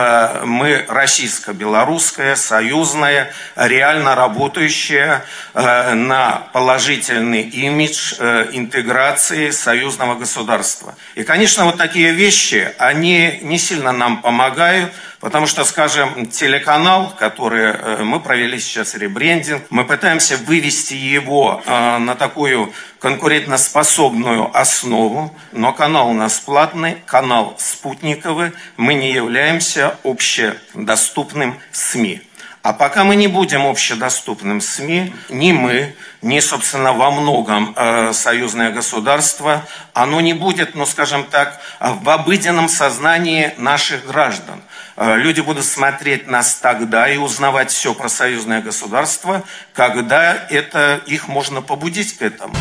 мы 0.43 0.83
российско-белорусское, 0.87 2.35
союзное, 2.35 3.31
реально 3.55 4.15
работающее 4.15 5.21
э, 5.53 5.93
на 5.93 6.47
положительный 6.51 7.43
имидж 7.43 8.15
э, 8.17 8.47
интеграции 8.53 9.51
союзного 9.51 10.15
государства. 10.15 10.95
И, 11.13 11.21
конечно, 11.21 11.65
вот 11.65 11.77
такие 11.77 12.11
вещи, 12.11 12.73
они 12.79 13.37
не 13.43 13.59
сильно 13.59 13.91
нам 13.91 14.23
помогают, 14.23 14.91
Потому 15.25 15.47
что, 15.47 15.63
скажем, 15.63 16.27
телеканал, 16.27 17.11
который 17.17 17.71
э, 17.71 18.03
мы 18.03 18.19
провели 18.19 18.59
сейчас 18.59 18.93
ребрендинг, 18.93 19.63
мы 19.71 19.83
пытаемся 19.83 20.37
вывести 20.37 20.93
его 20.93 21.63
на 21.65 22.13
такую 22.13 22.71
конкурентоспособную 22.99 24.55
основу, 24.55 25.35
но 25.51 25.73
канал 25.73 26.09
у 26.09 26.13
нас 26.13 26.39
платный, 26.39 26.97
канал 27.07 27.55
спутниковый, 27.57 28.51
мы 28.77 28.93
не 28.93 29.11
являемся 29.11 29.97
общедоступным 30.03 31.59
СМИ. 31.71 32.21
А 32.65 32.73
пока 32.73 33.03
мы 33.03 33.15
не 33.15 33.27
будем 33.27 33.67
общедоступным 33.67 34.59
СМИ, 34.59 35.13
ни 35.29 35.51
мы, 35.51 35.93
ни, 36.23 36.39
собственно, 36.39 36.93
во 36.93 37.11
многом 37.11 37.75
э, 37.77 38.11
союзное 38.11 38.71
государство, 38.71 39.67
оно 39.93 40.19
не 40.19 40.33
будет, 40.33 40.73
ну, 40.73 40.87
скажем 40.87 41.25
так, 41.25 41.61
в 41.79 42.09
обыденном 42.09 42.67
сознании 42.67 43.53
наших 43.59 44.07
граждан. 44.07 44.63
Э, 44.97 45.15
люди 45.15 45.41
будут 45.41 45.63
смотреть 45.63 46.25
нас 46.25 46.55
тогда 46.55 47.07
и 47.07 47.17
узнавать 47.17 47.69
все 47.69 47.93
про 47.93 48.09
союзное 48.09 48.63
государство, 48.63 49.43
когда 49.71 50.33
это 50.49 50.99
их 51.05 51.27
можно 51.27 51.61
побудить 51.61 52.17
к 52.17 52.23
этому. 52.23 52.55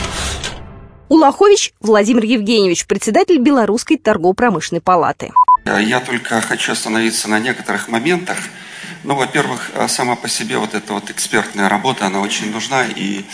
Улахович 1.09 1.73
Владимир 1.81 2.25
Евгеньевич, 2.25 2.85
председатель 2.85 3.39
Белорусской 3.39 3.97
торгово-промышленной 3.97 4.83
палаты. 4.83 5.33
Я 5.65 6.01
только 6.01 6.43
хочу 6.43 6.73
остановиться 6.73 7.31
на 7.31 7.39
некоторых 7.39 7.89
моментах, 7.89 8.37
ну, 9.05 9.15
во-первых, 9.15 9.71
э, 9.75 9.87
сама 9.87 10.17
по 10.17 10.29
себе 10.29 10.57
вот 10.57 10.75
эта 10.75 10.95
вот 10.95 11.11
экспертная 11.11 11.69
работа, 11.69 12.07
она 12.07 12.21
очень 12.21 12.51
нужна. 12.51 12.87
И 12.87 13.27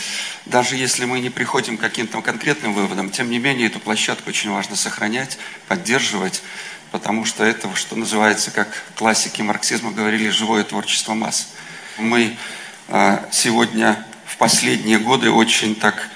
даже 0.45 0.75
если 0.75 1.05
мы 1.05 1.21
не 1.21 1.29
приходим 1.29 1.77
к 1.77 1.81
каким-то 1.81 2.21
конкретным 2.21 2.73
выводам, 2.73 3.09
тем 3.09 3.29
не 3.29 3.39
менее, 3.39 3.67
эту 3.67 3.79
площадку 3.79 4.29
очень 4.29 4.51
важно 4.51 4.75
сохранять, 4.75 5.37
поддерживать, 5.69 6.43
потому 6.91 7.23
что 7.23 7.45
это, 7.45 7.73
что 7.75 7.95
называется, 7.95 8.51
как 8.51 8.67
классики 8.95 9.41
марксизма 9.41 9.91
говорили, 9.91 10.29
живое 10.29 10.65
творчество 10.65 11.13
масс. 11.13 11.47
Мы 11.97 12.35
э, 12.89 13.17
сегодня 13.31 14.05
в 14.25 14.35
последние 14.35 14.99
годы 14.99 15.31
очень 15.31 15.75
так 15.75 16.09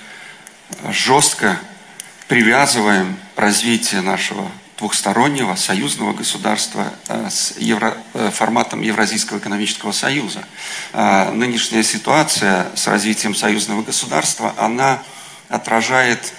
жестко 0.89 1.58
привязываем 2.28 3.18
развитие 3.38 4.02
нашего 4.02 4.52
двухстороннего 4.77 5.55
союзного 5.55 6.13
государства 6.13 6.93
э, 7.07 7.29
с 7.29 7.55
евро, 7.57 7.97
э, 8.13 8.29
форматом 8.31 8.81
Евразийского 8.81 9.38
экономического 9.38 9.91
союза. 9.91 10.43
Э, 10.93 11.31
нынешняя 11.31 11.83
ситуация 11.83 12.67
с 12.75 12.88
развитием 12.88 13.35
союзного 13.35 13.83
государства, 13.83 14.53
она 14.57 15.01
отражает 15.49 16.33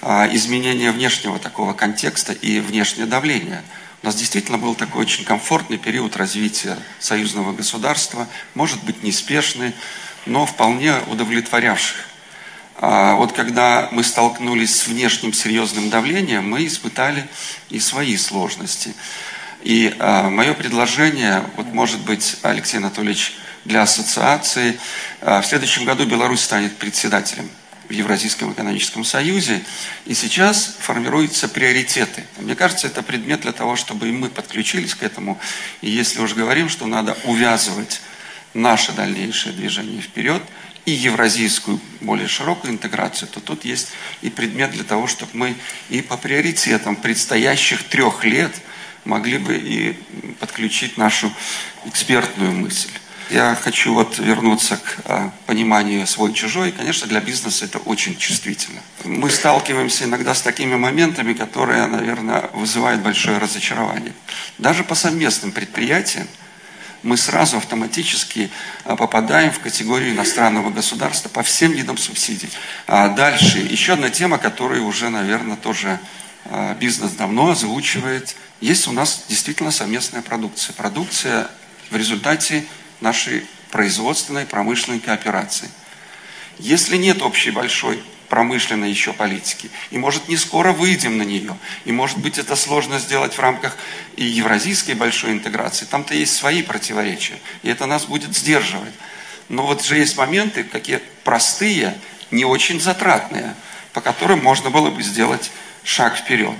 изменение 0.00 0.92
внешнего 0.92 1.40
такого 1.40 1.72
контекста 1.72 2.32
и 2.32 2.60
внешнее 2.60 3.06
давление. 3.06 3.64
У 4.00 4.06
нас 4.06 4.14
действительно 4.14 4.56
был 4.56 4.76
такой 4.76 5.02
очень 5.02 5.24
комфортный 5.24 5.76
период 5.76 6.16
развития 6.16 6.78
союзного 7.00 7.52
государства, 7.52 8.28
может 8.54 8.82
быть 8.84 9.02
неспешный, 9.02 9.74
но 10.24 10.46
вполне 10.46 10.94
удовлетворявший 11.08 11.96
вот 12.80 13.32
когда 13.32 13.88
мы 13.90 14.04
столкнулись 14.04 14.76
с 14.76 14.86
внешним 14.86 15.32
серьезным 15.32 15.90
давлением, 15.90 16.48
мы 16.48 16.66
испытали 16.66 17.26
и 17.70 17.80
свои 17.80 18.16
сложности. 18.16 18.94
И 19.62 19.94
а, 19.98 20.30
мое 20.30 20.54
предложение, 20.54 21.44
вот 21.56 21.66
может 21.66 22.00
быть, 22.00 22.36
Алексей 22.42 22.76
Анатольевич, 22.76 23.34
для 23.64 23.82
ассоциации, 23.82 24.78
а, 25.20 25.40
в 25.40 25.46
следующем 25.46 25.84
году 25.84 26.06
Беларусь 26.06 26.42
станет 26.42 26.76
председателем 26.76 27.50
в 27.88 27.92
Евразийском 27.92 28.52
экономическом 28.52 29.02
союзе, 29.02 29.64
и 30.04 30.14
сейчас 30.14 30.76
формируются 30.78 31.48
приоритеты. 31.48 32.24
Мне 32.36 32.54
кажется, 32.54 32.86
это 32.86 33.02
предмет 33.02 33.40
для 33.40 33.52
того, 33.52 33.74
чтобы 33.74 34.08
и 34.08 34.12
мы 34.12 34.28
подключились 34.28 34.94
к 34.94 35.02
этому. 35.02 35.40
И 35.80 35.90
если 35.90 36.20
уж 36.20 36.34
говорим, 36.34 36.68
что 36.68 36.86
надо 36.86 37.16
увязывать 37.24 38.02
наше 38.54 38.92
дальнейшее 38.92 39.52
движение 39.52 40.00
вперед– 40.00 40.42
и 40.88 40.90
евразийскую 40.90 41.78
более 42.00 42.28
широкую 42.28 42.72
интеграцию, 42.72 43.28
то 43.28 43.40
тут 43.40 43.66
есть 43.66 43.88
и 44.22 44.30
предмет 44.30 44.70
для 44.70 44.84
того, 44.84 45.06
чтобы 45.06 45.32
мы 45.34 45.54
и 45.90 46.00
по 46.00 46.16
приоритетам 46.16 46.96
предстоящих 46.96 47.82
трех 47.84 48.24
лет 48.24 48.52
могли 49.04 49.36
бы 49.36 49.54
и 49.58 49.92
подключить 50.40 50.96
нашу 50.96 51.30
экспертную 51.84 52.52
мысль. 52.52 52.88
Я 53.28 53.54
хочу 53.54 53.92
вот 53.92 54.18
вернуться 54.18 54.78
к 54.78 55.00
а, 55.04 55.30
пониманию 55.44 56.06
свой-чужой. 56.06 56.72
Конечно, 56.72 57.06
для 57.06 57.20
бизнеса 57.20 57.66
это 57.66 57.76
очень 57.76 58.16
чувствительно. 58.16 58.80
Мы 59.04 59.28
сталкиваемся 59.28 60.04
иногда 60.04 60.32
с 60.34 60.40
такими 60.40 60.76
моментами, 60.76 61.34
которые, 61.34 61.86
наверное, 61.86 62.48
вызывают 62.54 63.02
большое 63.02 63.36
разочарование. 63.36 64.14
Даже 64.56 64.82
по 64.82 64.94
совместным 64.94 65.52
предприятиям 65.52 66.26
мы 67.02 67.16
сразу 67.16 67.56
автоматически 67.56 68.50
а, 68.84 68.96
попадаем 68.96 69.50
в 69.52 69.60
категорию 69.60 70.12
иностранного 70.12 70.70
государства 70.70 71.28
по 71.28 71.42
всем 71.42 71.72
видам 71.72 71.96
субсидий. 71.96 72.50
А 72.86 73.08
дальше, 73.08 73.58
еще 73.58 73.94
одна 73.94 74.10
тема, 74.10 74.38
которую 74.38 74.84
уже, 74.84 75.08
наверное, 75.08 75.56
тоже 75.56 75.98
а, 76.46 76.74
бизнес 76.74 77.12
давно 77.12 77.50
озвучивает. 77.50 78.36
Есть 78.60 78.88
у 78.88 78.92
нас 78.92 79.24
действительно 79.28 79.70
совместная 79.70 80.22
продукция. 80.22 80.74
Продукция 80.74 81.48
в 81.90 81.96
результате 81.96 82.64
нашей 83.00 83.46
производственной 83.70 84.46
промышленной 84.46 85.00
кооперации. 85.00 85.68
Если 86.58 86.96
нет 86.96 87.22
общей 87.22 87.50
большой 87.50 88.02
промышленной 88.28 88.90
еще 88.90 89.12
политики. 89.12 89.70
И 89.90 89.98
может 89.98 90.28
не 90.28 90.36
скоро 90.36 90.72
выйдем 90.72 91.18
на 91.18 91.22
нее. 91.22 91.56
И 91.84 91.92
может 91.92 92.18
быть 92.18 92.38
это 92.38 92.56
сложно 92.56 92.98
сделать 92.98 93.34
в 93.34 93.38
рамках 93.40 93.76
и 94.16 94.24
евразийской 94.24 94.94
большой 94.94 95.32
интеграции. 95.32 95.86
Там-то 95.86 96.14
есть 96.14 96.36
свои 96.36 96.62
противоречия. 96.62 97.38
И 97.62 97.70
это 97.70 97.86
нас 97.86 98.04
будет 98.04 98.36
сдерживать. 98.36 98.92
Но 99.48 99.66
вот 99.66 99.84
же 99.84 99.96
есть 99.96 100.16
моменты, 100.16 100.64
какие 100.64 101.00
простые, 101.24 101.96
не 102.30 102.44
очень 102.44 102.80
затратные, 102.80 103.54
по 103.92 104.00
которым 104.00 104.42
можно 104.42 104.70
было 104.70 104.90
бы 104.90 105.02
сделать 105.02 105.50
шаг 105.82 106.16
вперед. 106.16 106.54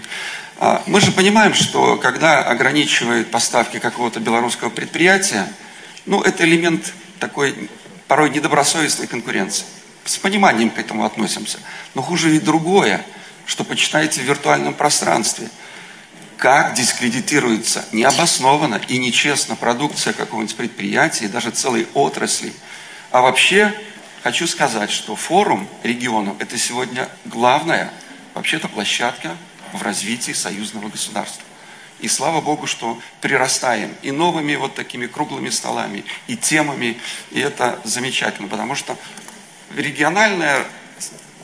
А, 0.56 0.82
мы 0.86 1.00
же 1.00 1.12
понимаем, 1.12 1.52
что 1.52 1.96
когда 1.96 2.42
ограничивают 2.42 3.30
поставки 3.30 3.78
какого-то 3.78 4.20
белорусского 4.20 4.70
предприятия, 4.70 5.46
ну, 6.06 6.22
это 6.22 6.44
элемент 6.44 6.94
такой 7.20 7.68
порой 8.06 8.30
недобросовестной 8.30 9.06
конкуренции 9.06 9.66
с 10.08 10.16
пониманием 10.16 10.70
к 10.70 10.78
этому 10.78 11.04
относимся. 11.04 11.58
Но 11.94 12.02
хуже 12.02 12.30
ведь 12.30 12.44
другое, 12.44 13.04
что 13.46 13.64
почитаете 13.64 14.22
в 14.22 14.24
виртуальном 14.24 14.74
пространстве. 14.74 15.48
Как 16.36 16.74
дискредитируется 16.74 17.84
необоснованно 17.92 18.80
и 18.88 18.98
нечестно 18.98 19.56
продукция 19.56 20.12
какого-нибудь 20.12 20.56
предприятия 20.56 21.26
и 21.26 21.28
даже 21.28 21.50
целой 21.50 21.86
отрасли. 21.94 22.52
А 23.10 23.20
вообще, 23.20 23.74
хочу 24.22 24.46
сказать, 24.46 24.90
что 24.90 25.16
форум 25.16 25.68
регионов– 25.82 26.36
это 26.38 26.56
сегодня 26.56 27.08
главная, 27.24 27.92
вообще-то, 28.34 28.68
площадка 28.68 29.36
в 29.72 29.82
развитии 29.82 30.32
союзного 30.32 30.88
государства. 30.88 31.42
И 32.00 32.06
слава 32.06 32.40
Богу, 32.40 32.66
что 32.66 32.98
прирастаем 33.20 33.92
и 34.02 34.12
новыми 34.12 34.54
вот 34.54 34.74
такими 34.74 35.06
круглыми 35.06 35.50
столами, 35.50 36.04
и 36.28 36.36
темами, 36.36 36.98
и 37.32 37.40
это 37.40 37.80
замечательно, 37.82 38.46
потому 38.46 38.76
что 38.76 38.96
региональная 39.76 40.64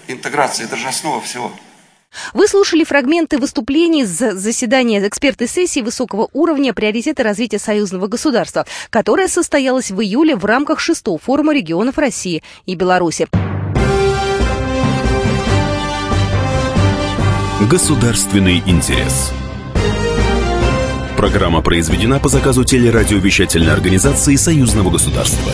интеграция– 0.09 0.67
это 0.67 0.77
же 0.77 0.89
основа 0.89 1.21
всего. 1.21 1.53
Вы 2.33 2.47
слушали 2.47 2.85
фрагменты 2.85 3.39
выступлений 3.39 4.05
с 4.05 4.35
заседания 4.35 5.07
экспертной 5.07 5.49
сессии 5.49 5.81
высокого 5.81 6.29
уровня 6.33 6.73
приоритеты 6.73 7.23
развития 7.23 7.59
союзного 7.59 8.07
государства, 8.07 8.67
которая 8.91 9.29
состоялась 9.29 9.91
в 9.91 10.01
июле 10.01 10.37
в 10.37 10.45
рамках 10.45 10.79
шестого 10.79 11.19
форума 11.19 11.53
регионов 11.53 11.99
России 11.99 12.43
и 12.67 12.75
Беларуси. 12.77 13.27
Государственный 17.69 18.59
интерес. 18.67 19.33
Программа 21.17 21.63
произведена 21.63 22.19
по 22.21 22.29
заказу 22.29 22.65
телерадиовещательной 22.65 23.73
организации 23.73 24.37
Союзного 24.37 24.91
государства. 24.91 25.53